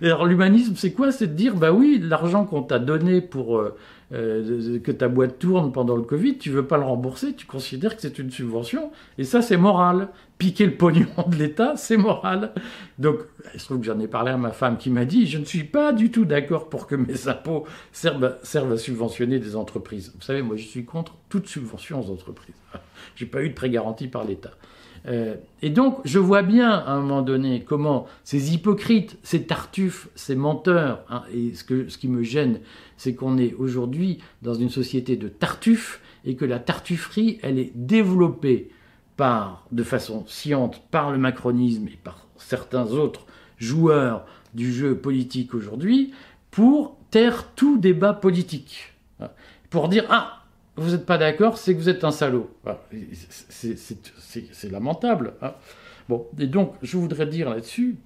Alors 0.07 0.25
l'humanisme, 0.25 0.75
c'est 0.75 0.91
quoi? 0.91 1.11
C'est 1.11 1.27
de 1.27 1.33
dire, 1.33 1.55
bah 1.55 1.71
oui, 1.71 1.99
l'argent 2.01 2.45
qu'on 2.45 2.61
t'a 2.61 2.79
donné 2.79 3.21
pour 3.21 3.57
euh, 3.57 3.75
euh, 4.13 4.79
que 4.79 4.91
ta 4.91 5.07
boîte 5.07 5.39
tourne 5.39 5.71
pendant 5.71 5.95
le 5.95 6.01
Covid, 6.01 6.37
tu 6.37 6.49
veux 6.49 6.67
pas 6.67 6.77
le 6.77 6.83
rembourser, 6.83 7.33
tu 7.33 7.45
considères 7.45 7.95
que 7.95 8.01
c'est 8.01 8.19
une 8.19 8.29
subvention, 8.29 8.91
et 9.17 9.23
ça 9.23 9.41
c'est 9.41 9.57
moral. 9.57 10.09
Piquer 10.37 10.65
le 10.65 10.75
pognon 10.75 11.07
de 11.27 11.35
l'État, 11.37 11.75
c'est 11.77 11.95
moral. 11.95 12.53
Donc, 12.99 13.19
il 13.53 13.59
se 13.59 13.65
trouve 13.65 13.79
que 13.79 13.85
j'en 13.85 13.99
ai 13.99 14.07
parlé 14.07 14.31
à 14.31 14.37
ma 14.37 14.51
femme 14.51 14.77
qui 14.77 14.89
m'a 14.89 15.05
dit, 15.05 15.25
je 15.25 15.37
ne 15.37 15.45
suis 15.45 15.63
pas 15.63 15.93
du 15.93 16.11
tout 16.11 16.25
d'accord 16.25 16.67
pour 16.67 16.85
que 16.85 16.95
mes 16.95 17.27
impôts 17.29 17.65
servent 17.91 18.35
à 18.71 18.77
subventionner 18.77 19.39
des 19.39 19.55
entreprises. 19.55 20.11
Vous 20.15 20.21
savez, 20.21 20.41
moi 20.41 20.57
je 20.57 20.65
suis 20.65 20.83
contre 20.83 21.15
toute 21.29 21.47
subvention 21.47 22.01
aux 22.01 22.11
entreprises. 22.11 22.55
J'ai 23.15 23.25
pas 23.25 23.41
eu 23.41 23.49
de 23.49 23.53
prêt 23.53 23.69
garanti 23.69 24.07
par 24.07 24.25
l'État. 24.25 24.51
Euh, 25.05 25.35
et 25.61 25.69
donc, 25.69 25.99
je 26.05 26.19
vois 26.19 26.43
bien 26.43 26.69
à 26.69 26.91
un 26.91 27.01
moment 27.01 27.21
donné 27.21 27.63
comment 27.63 28.07
ces 28.23 28.53
hypocrites, 28.53 29.17
ces 29.23 29.43
tartuffes, 29.43 30.07
ces 30.15 30.35
menteurs, 30.35 31.03
hein, 31.09 31.23
et 31.33 31.53
ce, 31.53 31.63
que, 31.63 31.89
ce 31.89 31.97
qui 31.97 32.07
me 32.07 32.23
gêne, 32.23 32.59
c'est 32.97 33.15
qu'on 33.15 33.37
est 33.37 33.53
aujourd'hui 33.55 34.19
dans 34.41 34.53
une 34.53 34.69
société 34.69 35.17
de 35.17 35.27
tartuffes 35.27 36.01
et 36.25 36.35
que 36.35 36.45
la 36.45 36.59
tartufferie, 36.59 37.39
elle 37.43 37.59
est 37.59 37.71
développée 37.75 38.71
par, 39.17 39.65
de 39.71 39.83
façon 39.83 40.25
sciente 40.27 40.81
par 40.89 41.11
le 41.11 41.17
macronisme 41.17 41.87
et 41.87 41.99
par 42.01 42.27
certains 42.37 42.91
autres 42.91 43.25
joueurs 43.57 44.25
du 44.53 44.71
jeu 44.71 44.95
politique 44.95 45.53
aujourd'hui 45.53 46.13
pour 46.51 46.97
taire 47.11 47.49
tout 47.55 47.77
débat 47.77 48.13
politique. 48.13 48.93
Pour 49.69 49.89
dire, 49.89 50.05
ah, 50.09 50.42
vous 50.75 50.91
n'êtes 50.91 51.05
pas 51.05 51.17
d'accord, 51.17 51.57
c'est 51.57 51.73
que 51.73 51.79
vous 51.79 51.89
êtes 51.89 52.03
un 52.03 52.11
salaud. 52.11 52.49
C'est 53.51 54.71
lamentable. 54.71 55.33
Hein. 55.41 55.53
Bon, 56.09 56.27
et 56.39 56.47
donc 56.47 56.73
je 56.81 56.97
voudrais 56.97 57.27
dire 57.27 57.49
là-dessus 57.49 57.97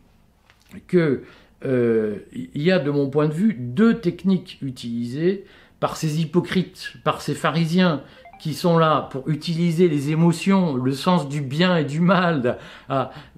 que 0.87 1.23
euh, 1.65 2.17
il 2.33 2.61
y 2.61 2.71
a 2.71 2.79
de 2.79 2.91
mon 2.91 3.09
point 3.09 3.27
de 3.27 3.33
vue 3.33 3.53
deux 3.53 3.99
techniques 3.99 4.59
utilisées 4.61 5.45
par 5.79 5.97
ces 5.97 6.21
hypocrites, 6.21 6.93
par 7.03 7.21
ces 7.21 7.33
pharisiens 7.33 8.03
qui 8.39 8.53
sont 8.53 8.77
là 8.77 9.07
pour 9.11 9.27
utiliser 9.29 9.87
les 9.87 10.11
émotions, 10.11 10.75
le 10.75 10.91
sens 10.91 11.27
du 11.27 11.41
bien 11.41 11.77
et 11.77 11.85
du 11.85 11.99
mal, 11.99 12.59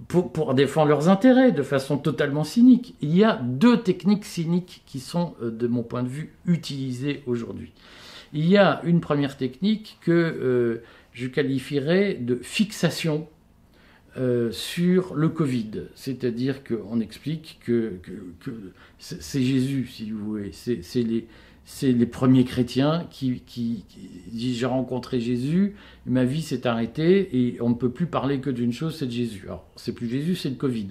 pour, 0.07 0.31
pour, 0.31 0.53
défendre 0.53 0.89
leurs 0.89 1.07
intérêts 1.07 1.51
de 1.51 1.63
façon 1.63 1.97
totalement 1.97 2.43
cynique. 2.43 2.95
Il 3.01 3.15
y 3.15 3.23
a 3.23 3.39
deux 3.41 3.81
techniques 3.81 4.25
cyniques 4.25 4.83
qui 4.85 4.99
sont, 4.99 5.35
euh, 5.41 5.51
de 5.51 5.67
mon 5.67 5.83
point 5.83 6.03
de 6.03 6.09
vue, 6.09 6.33
utilisées 6.45 7.23
aujourd'hui. 7.27 7.71
Il 8.33 8.47
y 8.47 8.57
a 8.57 8.81
une 8.83 9.01
première 9.01 9.37
technique 9.37 9.97
que 10.01 10.11
euh, 10.11 10.83
je 11.13 11.27
qualifierais 11.27 12.13
de 12.13 12.35
fixation 12.35 13.27
euh, 14.17 14.51
sur 14.51 15.15
le 15.15 15.29
Covid. 15.29 15.83
C'est-à-dire 15.95 16.63
qu'on 16.63 16.99
explique 16.99 17.59
que, 17.63 17.93
c'est 18.97 19.41
Jésus, 19.41 19.87
si 19.87 20.11
vous 20.11 20.25
voulez, 20.25 20.51
c'est 20.51 21.93
les, 21.93 22.05
premiers 22.05 22.43
chrétiens 22.43 23.07
qui, 23.11 23.41
qui, 23.45 23.85
disent 24.31 24.57
j'ai 24.57 24.65
rencontré 24.65 25.19
Jésus, 25.19 25.75
ma 26.05 26.25
vie 26.25 26.41
s'est 26.41 26.67
arrêtée 26.67 27.29
et 27.37 27.61
on 27.61 27.69
ne 27.69 27.75
peut 27.75 27.91
plus 27.91 28.07
parler 28.07 28.39
que 28.39 28.49
d'une 28.49 28.73
chose, 28.73 28.97
c'est 28.97 29.05
de 29.05 29.11
Jésus. 29.11 29.43
Alors, 29.45 29.65
c'est 29.75 29.93
plus 29.93 30.09
Jésus, 30.09 30.35
c'est 30.35 30.49
le 30.49 30.55
Covid. 30.55 30.89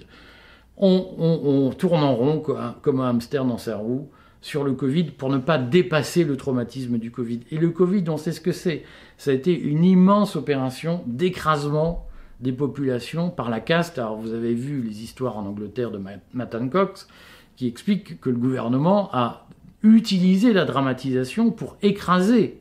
On, 0.77 1.07
on, 1.17 1.69
tourne 1.71 2.01
en 2.01 2.15
rond 2.15 2.39
comme 2.81 3.01
un 3.01 3.09
hamster 3.09 3.43
dans 3.43 3.57
sa 3.57 3.75
roue 3.75 4.09
sur 4.41 4.63
le 4.63 4.73
Covid 4.73 5.05
pour 5.05 5.29
ne 5.29 5.37
pas 5.37 5.57
dépasser 5.57 6.23
le 6.23 6.37
traumatisme 6.37 6.97
du 6.97 7.11
Covid. 7.11 7.41
Et 7.51 7.57
le 7.57 7.69
Covid, 7.69 8.05
on 8.07 8.17
sait 8.17 8.31
ce 8.31 8.41
que 8.41 8.51
c'est. 8.51 8.83
Ça 9.17 9.31
a 9.31 9.33
été 9.33 9.57
une 9.57 9.83
immense 9.83 10.35
opération 10.35 11.03
d'écrasement 11.07 12.07
des 12.39 12.53
populations 12.53 13.29
par 13.29 13.49
la 13.49 13.59
caste. 13.59 13.99
Alors 13.99 14.17
vous 14.17 14.33
avez 14.33 14.53
vu 14.53 14.81
les 14.81 15.03
histoires 15.03 15.37
en 15.37 15.45
Angleterre 15.45 15.91
de 15.91 16.01
Matt 16.33 16.69
Cox 16.69 17.07
qui 17.55 17.67
expliquent 17.67 18.21
que 18.21 18.29
le 18.29 18.37
gouvernement 18.37 19.09
a 19.11 19.45
utilisé 19.83 20.51
la 20.51 20.65
dramatisation 20.65 21.51
pour 21.51 21.77
écraser 21.81 22.59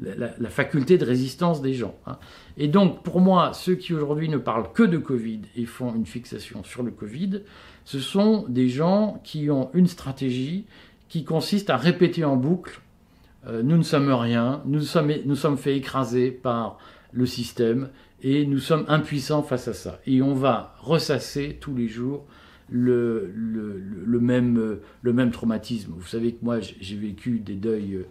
la, 0.00 0.50
faculté 0.50 0.98
de 0.98 1.04
résistance 1.04 1.62
des 1.62 1.72
gens. 1.72 1.94
Hein. 2.06 2.18
Et 2.56 2.68
donc 2.68 3.02
pour 3.02 3.20
moi, 3.20 3.52
ceux 3.52 3.76
qui 3.76 3.94
aujourd'hui 3.94 4.28
ne 4.28 4.38
parlent 4.38 4.72
que 4.72 4.82
de 4.82 4.98
Covid 4.98 5.42
et 5.56 5.66
font 5.66 5.94
une 5.94 6.06
fixation 6.06 6.64
sur 6.64 6.82
le 6.82 6.90
Covid, 6.90 7.42
ce 7.86 7.98
sont 7.98 8.44
des 8.48 8.68
gens 8.68 9.18
qui 9.24 9.50
ont 9.50 9.70
une 9.72 9.86
stratégie 9.86 10.66
qui 11.08 11.24
consiste 11.24 11.70
à 11.70 11.78
répéter 11.78 12.24
en 12.24 12.36
boucle 12.36 12.82
euh, 13.48 13.62
nous 13.62 13.76
ne 13.76 13.82
sommes 13.82 14.12
rien, 14.12 14.62
nous 14.66 14.80
sommes, 14.80 15.12
nous 15.24 15.36
sommes 15.36 15.56
fait 15.56 15.76
écraser 15.76 16.30
par 16.30 16.78
le 17.12 17.26
système 17.26 17.90
et 18.22 18.44
nous 18.44 18.58
sommes 18.58 18.84
impuissants 18.88 19.42
face 19.42 19.68
à 19.68 19.74
ça. 19.74 20.00
Et 20.06 20.20
on 20.20 20.34
va 20.34 20.74
ressasser 20.80 21.56
tous 21.60 21.74
les 21.74 21.86
jours 21.86 22.26
le, 22.68 23.30
le, 23.32 24.20
même, 24.20 24.78
le 25.02 25.12
même 25.12 25.30
traumatisme. 25.30 25.92
Vous 25.96 26.06
savez 26.06 26.32
que 26.32 26.44
moi, 26.44 26.58
j'ai 26.60 26.96
vécu 26.96 27.38
des 27.38 27.54
deuils. 27.54 28.04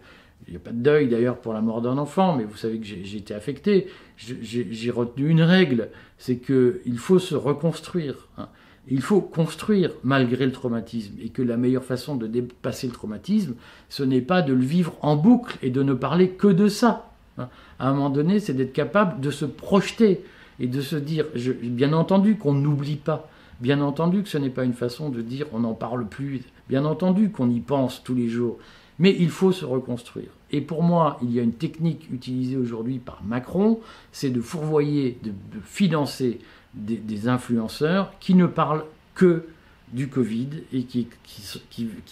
Il 0.48 0.52
n'y 0.52 0.56
a 0.56 0.60
pas 0.60 0.70
de 0.70 0.80
deuil 0.80 1.08
d'ailleurs 1.08 1.38
pour 1.38 1.52
la 1.52 1.60
mort 1.60 1.82
d'un 1.82 1.98
enfant, 1.98 2.34
mais 2.34 2.44
vous 2.44 2.56
savez 2.56 2.78
que 2.78 2.86
j'ai 2.86 3.16
été 3.16 3.34
affecté. 3.34 3.88
J'ai 4.16 4.90
retenu 4.90 5.28
une 5.28 5.42
règle, 5.42 5.90
c'est 6.16 6.38
qu'il 6.38 6.98
faut 6.98 7.18
se 7.18 7.34
reconstruire. 7.34 8.28
Hein. 8.38 8.48
Il 8.88 9.02
faut 9.02 9.20
construire 9.20 9.90
malgré 10.04 10.46
le 10.46 10.52
traumatisme 10.52 11.14
et 11.20 11.30
que 11.30 11.42
la 11.42 11.56
meilleure 11.56 11.84
façon 11.84 12.14
de 12.14 12.26
dépasser 12.26 12.86
le 12.86 12.92
traumatisme, 12.92 13.54
ce 13.88 14.02
n'est 14.04 14.20
pas 14.20 14.42
de 14.42 14.52
le 14.52 14.64
vivre 14.64 14.94
en 15.02 15.16
boucle 15.16 15.58
et 15.62 15.70
de 15.70 15.82
ne 15.82 15.94
parler 15.94 16.30
que 16.30 16.48
de 16.48 16.68
ça. 16.68 17.10
Hein. 17.38 17.48
À 17.78 17.88
un 17.88 17.94
moment 17.94 18.10
donné, 18.10 18.38
c'est 18.38 18.54
d'être 18.54 18.72
capable 18.72 19.20
de 19.20 19.30
se 19.30 19.44
projeter 19.44 20.22
et 20.60 20.68
de 20.68 20.80
se 20.80 20.96
dire, 20.96 21.26
bien 21.62 21.92
entendu 21.92 22.36
qu'on 22.36 22.54
n'oublie 22.54 22.96
pas, 22.96 23.28
bien 23.60 23.80
entendu 23.80 24.22
que 24.22 24.28
ce 24.28 24.38
n'est 24.38 24.50
pas 24.50 24.64
une 24.64 24.72
façon 24.72 25.10
de 25.10 25.20
dire 25.20 25.46
on 25.52 25.60
n'en 25.60 25.74
parle 25.74 26.06
plus, 26.06 26.42
bien 26.68 26.84
entendu 26.84 27.30
qu'on 27.30 27.50
y 27.50 27.60
pense 27.60 28.02
tous 28.04 28.14
les 28.14 28.28
jours, 28.28 28.58
mais 28.98 29.14
il 29.18 29.30
faut 29.30 29.52
se 29.52 29.64
reconstruire. 29.64 30.30
Et 30.52 30.60
pour 30.60 30.82
moi, 30.82 31.18
il 31.22 31.32
y 31.32 31.40
a 31.40 31.42
une 31.42 31.54
technique 31.54 32.08
utilisée 32.12 32.56
aujourd'hui 32.56 32.98
par 32.98 33.22
Macron, 33.24 33.80
c'est 34.12 34.30
de 34.30 34.40
fourvoyer, 34.40 35.18
de 35.24 35.60
financer 35.64 36.38
des, 36.76 37.28
influenceurs 37.28 38.12
qui 38.20 38.34
ne 38.34 38.46
parlent 38.46 38.84
que 39.14 39.44
du 39.92 40.08
Covid 40.08 40.48
et 40.72 40.82
qui, 40.82 41.08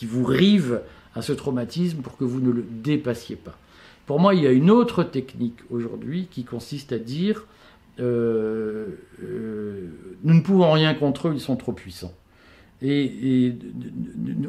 vous 0.02 0.24
rivent 0.24 0.80
à 1.14 1.22
ce 1.22 1.32
traumatisme 1.32 1.98
pour 1.98 2.16
que 2.16 2.24
vous 2.24 2.40
ne 2.40 2.50
le 2.50 2.64
dépassiez 2.68 3.36
pas. 3.36 3.56
Pour 4.06 4.20
moi, 4.20 4.34
il 4.34 4.42
y 4.42 4.46
a 4.46 4.52
une 4.52 4.70
autre 4.70 5.04
technique 5.04 5.58
aujourd'hui 5.70 6.28
qui 6.30 6.44
consiste 6.44 6.92
à 6.92 6.98
dire 6.98 7.46
euh, 8.00 8.88
euh, 9.22 9.88
nous 10.24 10.34
ne 10.34 10.40
pouvons 10.40 10.72
rien 10.72 10.94
contre 10.94 11.28
eux, 11.28 11.32
ils 11.34 11.40
sont 11.40 11.56
trop 11.56 11.72
puissants. 11.72 12.12
et, 12.82 13.54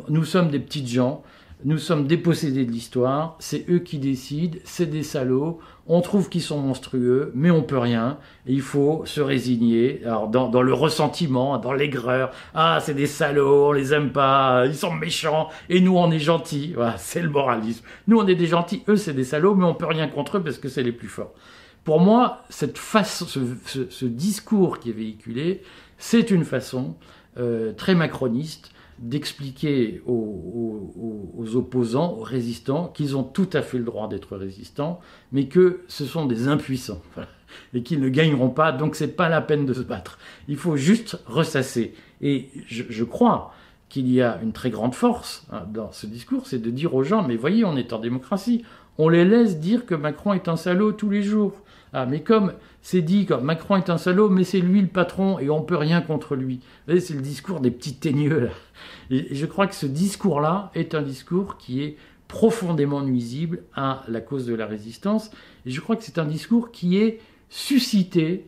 nous 0.09 0.25
sommes 0.25 0.49
des 0.49 0.59
petites 0.59 0.87
gens, 0.87 1.23
nous 1.65 1.79
sommes 1.79 2.05
dépossédés 2.05 2.63
de 2.63 2.71
l'histoire, 2.71 3.35
c'est 3.39 3.67
eux 3.71 3.79
qui 3.79 3.97
décident, 3.97 4.59
c'est 4.65 4.85
des 4.85 5.01
salauds, 5.01 5.59
on 5.87 5.99
trouve 6.01 6.29
qu'ils 6.29 6.43
sont 6.43 6.59
monstrueux, 6.59 7.31
mais 7.33 7.49
on 7.49 7.63
peut 7.63 7.79
rien, 7.79 8.19
il 8.45 8.61
faut 8.61 9.01
se 9.05 9.19
résigner, 9.19 10.01
alors 10.05 10.27
dans, 10.27 10.61
le 10.61 10.73
ressentiment, 10.73 11.57
dans 11.57 11.73
l'aigreur, 11.73 12.29
ah 12.53 12.77
c'est 12.81 12.93
des 12.93 13.07
salauds, 13.07 13.69
on 13.69 13.71
les 13.71 13.95
aime 13.95 14.11
pas, 14.11 14.67
ils 14.67 14.75
sont 14.75 14.93
méchants, 14.93 15.49
et 15.67 15.81
nous 15.81 15.97
on 15.97 16.11
est 16.11 16.19
gentils, 16.19 16.73
voilà, 16.75 16.97
c'est 16.99 17.21
le 17.21 17.31
moralisme. 17.31 17.83
Nous 18.07 18.19
on 18.19 18.27
est 18.27 18.35
des 18.35 18.45
gentils, 18.47 18.83
eux 18.87 18.95
c'est 18.95 19.13
des 19.13 19.23
salauds, 19.23 19.55
mais 19.55 19.65
on 19.65 19.73
peut 19.73 19.87
rien 19.87 20.07
contre 20.07 20.37
eux 20.37 20.43
parce 20.43 20.59
que 20.59 20.69
c'est 20.69 20.83
les 20.83 20.91
plus 20.91 21.07
forts. 21.07 21.33
Pour 21.83 21.99
moi, 21.99 22.43
cette 22.49 22.77
face, 22.77 23.23
ce, 23.25 24.05
discours 24.05 24.79
qui 24.79 24.91
est 24.91 24.93
véhiculé, 24.93 25.63
c'est 25.97 26.29
une 26.29 26.45
façon 26.45 26.95
euh, 27.37 27.73
très 27.73 27.95
macroniste 27.95 28.71
d'expliquer 28.99 30.01
aux, 30.05 31.55
opposants, 31.55 32.13
aux 32.13 32.23
résistants, 32.23 32.87
qu'ils 32.87 33.17
ont 33.17 33.23
tout 33.23 33.49
à 33.53 33.61
fait 33.61 33.77
le 33.77 33.83
droit 33.83 34.07
d'être 34.07 34.37
résistants, 34.37 34.99
mais 35.31 35.47
que 35.47 35.81
ce 35.87 36.05
sont 36.05 36.25
des 36.25 36.47
impuissants 36.47 37.01
et 37.73 37.83
qu'ils 37.83 38.01
ne 38.01 38.09
gagneront 38.09 38.49
pas, 38.49 38.71
donc 38.71 38.95
c'est 38.95 39.15
pas 39.15 39.29
la 39.29 39.41
peine 39.41 39.65
de 39.65 39.73
se 39.73 39.81
battre. 39.81 40.17
Il 40.47 40.57
faut 40.57 40.77
juste 40.77 41.19
ressasser. 41.25 41.93
Et 42.21 42.49
je, 42.67 43.03
crois 43.03 43.53
qu'il 43.89 44.11
y 44.11 44.21
a 44.21 44.39
une 44.41 44.53
très 44.53 44.69
grande 44.69 44.95
force 44.95 45.45
hein, 45.51 45.63
dans 45.71 45.91
ce 45.91 46.07
discours, 46.07 46.47
c'est 46.47 46.61
de 46.61 46.71
dire 46.71 46.95
aux 46.95 47.03
gens, 47.03 47.25
mais 47.27 47.35
voyez, 47.35 47.65
on 47.65 47.77
est 47.77 47.93
en 47.93 47.99
démocratie, 47.99 48.63
on 48.97 49.09
les 49.09 49.25
laisse 49.25 49.59
dire 49.59 49.85
que 49.85 49.95
Macron 49.95 50.33
est 50.33 50.47
un 50.47 50.55
salaud 50.55 50.93
tous 50.93 51.09
les 51.09 51.21
jours. 51.21 51.61
Ah, 51.97 52.05
mais 52.05 52.23
comme 52.23 52.51
c'est 52.81 53.01
dit, 53.01 53.25
comme 53.25 53.45
Macron 53.45 53.77
est 53.77 53.89
un 53.89 53.97
salaud, 53.97 54.27
mais 54.27 54.43
c'est 54.43 54.59
lui 54.59 54.81
le 54.81 54.87
patron 54.89 55.39
et 55.39 55.49
on 55.49 55.61
peut 55.61 55.77
rien 55.77 56.01
contre 56.01 56.35
lui. 56.35 56.55
Vous 56.55 56.61
voyez, 56.87 56.99
c'est 56.99 57.13
le 57.13 57.21
discours 57.21 57.61
des 57.61 57.71
petits 57.71 57.95
teigneux. 57.95 58.49
Et 59.09 59.33
je 59.33 59.45
crois 59.45 59.65
que 59.65 59.75
ce 59.75 59.85
discours-là 59.85 60.71
est 60.75 60.93
un 60.93 61.01
discours 61.01 61.55
qui 61.55 61.81
est 61.81 61.95
profondément 62.27 63.01
nuisible 63.01 63.63
à 63.73 64.03
la 64.09 64.19
cause 64.19 64.45
de 64.45 64.53
la 64.53 64.65
résistance. 64.65 65.31
Et 65.65 65.71
je 65.71 65.79
crois 65.79 65.95
que 65.95 66.03
c'est 66.03 66.17
un 66.17 66.25
discours 66.25 66.71
qui 66.71 66.97
est 66.97 67.21
suscité 67.47 68.45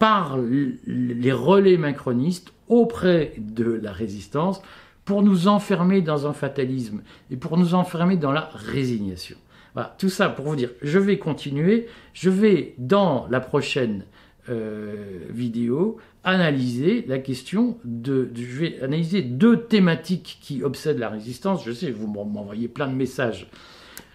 par 0.00 0.36
les 0.36 1.32
relais 1.32 1.76
macronistes 1.76 2.52
auprès 2.66 3.34
de 3.38 3.70
la 3.70 3.92
résistance 3.92 4.60
pour 5.04 5.22
nous 5.22 5.46
enfermer 5.46 6.02
dans 6.02 6.26
un 6.26 6.32
fatalisme 6.32 7.02
et 7.30 7.36
pour 7.36 7.56
nous 7.56 7.74
enfermer 7.74 8.16
dans 8.16 8.32
la 8.32 8.50
résignation. 8.52 9.36
Voilà, 9.74 9.94
tout 9.98 10.08
ça 10.08 10.28
pour 10.28 10.46
vous 10.46 10.56
dire, 10.56 10.70
je 10.82 10.98
vais 10.98 11.18
continuer, 11.18 11.86
je 12.12 12.30
vais 12.30 12.74
dans 12.78 13.26
la 13.28 13.40
prochaine 13.40 14.04
euh, 14.48 15.20
vidéo 15.30 15.98
analyser 16.22 17.04
la 17.08 17.18
question 17.18 17.78
de, 17.84 18.30
Je 18.34 18.60
vais 18.60 18.80
analyser 18.82 19.22
deux 19.22 19.62
thématiques 19.64 20.38
qui 20.40 20.62
obsèdent 20.62 20.98
la 20.98 21.08
résistance. 21.10 21.64
Je 21.64 21.72
sais, 21.72 21.90
vous 21.90 22.06
m'envoyez 22.06 22.68
plein 22.68 22.88
de 22.88 22.94
messages. 22.94 23.48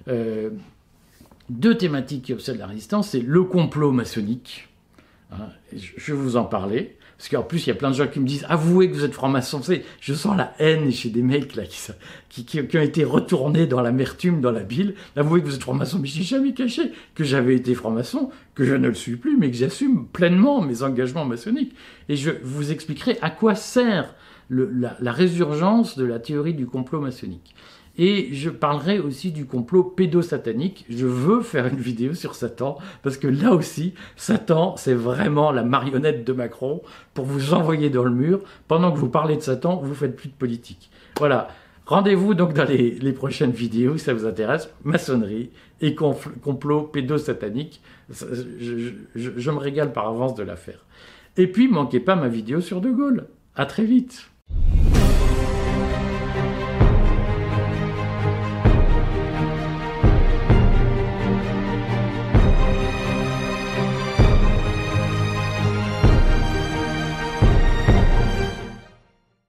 Euh, 0.07 0.49
deux 1.49 1.75
thématiques 1.75 2.25
qui 2.25 2.33
obsèdent 2.33 2.57
la 2.57 2.67
résistance, 2.67 3.09
c'est 3.09 3.21
le 3.21 3.43
complot 3.43 3.91
maçonnique. 3.91 4.69
Hein, 5.31 5.49
je 5.75 6.13
vais 6.13 6.19
vous 6.19 6.37
en 6.37 6.45
parler. 6.45 6.97
Parce 7.19 7.27
qu'en 7.27 7.43
plus, 7.43 7.67
il 7.67 7.67
y 7.67 7.71
a 7.73 7.75
plein 7.75 7.89
de 7.89 7.95
gens 7.95 8.07
qui 8.07 8.21
me 8.21 8.25
disent 8.25 8.45
Avouez 8.47 8.89
que 8.89 8.95
vous 8.95 9.03
êtes 9.03 9.13
franc-maçon. 9.13 9.59
Je 9.99 10.13
sens 10.13 10.37
la 10.37 10.53
haine 10.57 10.89
chez 10.89 11.09
des 11.09 11.21
mecs 11.21 11.53
qui, 12.29 12.45
qui, 12.45 12.77
ont 12.77 12.81
été 12.81 13.03
retournés 13.03 13.67
dans 13.67 13.81
l'amertume, 13.81 14.39
dans 14.39 14.53
la 14.53 14.61
bile. 14.61 14.95
Avouez 15.17 15.41
que 15.41 15.47
vous 15.47 15.55
êtes 15.55 15.61
franc-maçon. 15.61 15.99
Mais 15.99 16.07
je 16.07 16.19
n'ai 16.19 16.23
jamais 16.23 16.53
caché 16.53 16.93
que 17.15 17.25
j'avais 17.25 17.55
été 17.55 17.75
franc-maçon, 17.75 18.29
que 18.55 18.63
je 18.63 18.73
ne 18.73 18.87
le 18.87 18.93
suis 18.93 19.17
plus, 19.17 19.35
mais 19.35 19.51
que 19.51 19.57
j'assume 19.57 20.07
pleinement 20.07 20.61
mes 20.61 20.81
engagements 20.81 21.25
maçonniques. 21.25 21.75
Et 22.07 22.15
je 22.15 22.31
vous 22.41 22.71
expliquerai 22.71 23.17
à 23.21 23.29
quoi 23.29 23.53
sert 23.53 24.15
la 24.49 25.11
résurgence 25.11 25.97
de 25.97 26.05
la 26.05 26.19
théorie 26.19 26.53
du 26.53 26.67
complot 26.67 27.01
maçonnique. 27.01 27.53
Et 28.01 28.33
je 28.33 28.49
parlerai 28.49 28.97
aussi 28.97 29.33
du 29.33 29.45
complot 29.45 29.83
pédosatanique. 29.83 30.85
Je 30.89 31.05
veux 31.05 31.41
faire 31.41 31.67
une 31.67 31.81
vidéo 31.81 32.13
sur 32.13 32.33
Satan, 32.33 32.77
parce 33.03 33.17
que 33.17 33.27
là 33.27 33.53
aussi, 33.53 33.93
Satan, 34.15 34.77
c'est 34.77 34.93
vraiment 34.93 35.51
la 35.51 35.63
marionnette 35.63 36.25
de 36.25 36.31
Macron 36.31 36.81
pour 37.13 37.25
vous 37.25 37.53
envoyer 37.53 37.89
dans 37.89 38.05
le 38.05 38.11
mur. 38.11 38.39
Pendant 38.69 38.93
que 38.93 38.97
vous 38.97 39.09
parlez 39.09 39.35
de 39.35 39.41
Satan, 39.41 39.81
vous 39.83 39.93
faites 39.93 40.15
plus 40.15 40.29
de 40.29 40.33
politique. 40.33 40.89
Voilà. 41.17 41.49
Rendez-vous 41.87 42.35
donc 42.35 42.53
dans 42.53 42.63
les, 42.63 43.11
prochaines 43.11 43.51
vidéos 43.51 43.97
si 43.97 44.05
ça 44.05 44.13
vous 44.13 44.25
intéresse. 44.25 44.69
Maçonnerie 44.85 45.49
et 45.81 45.93
complot 45.93 46.83
pédosatanique. 46.83 47.81
Je, 48.09 48.91
je 49.15 49.51
me 49.51 49.57
régale 49.57 49.91
par 49.91 50.07
avance 50.07 50.35
de 50.35 50.43
l'affaire. 50.43 50.85
Et 51.35 51.47
puis, 51.47 51.67
manquez 51.67 51.99
pas 51.99 52.15
ma 52.15 52.29
vidéo 52.29 52.61
sur 52.61 52.79
De 52.79 52.91
Gaulle. 52.91 53.27
À 53.57 53.65
très 53.65 53.83
vite. 53.83 54.29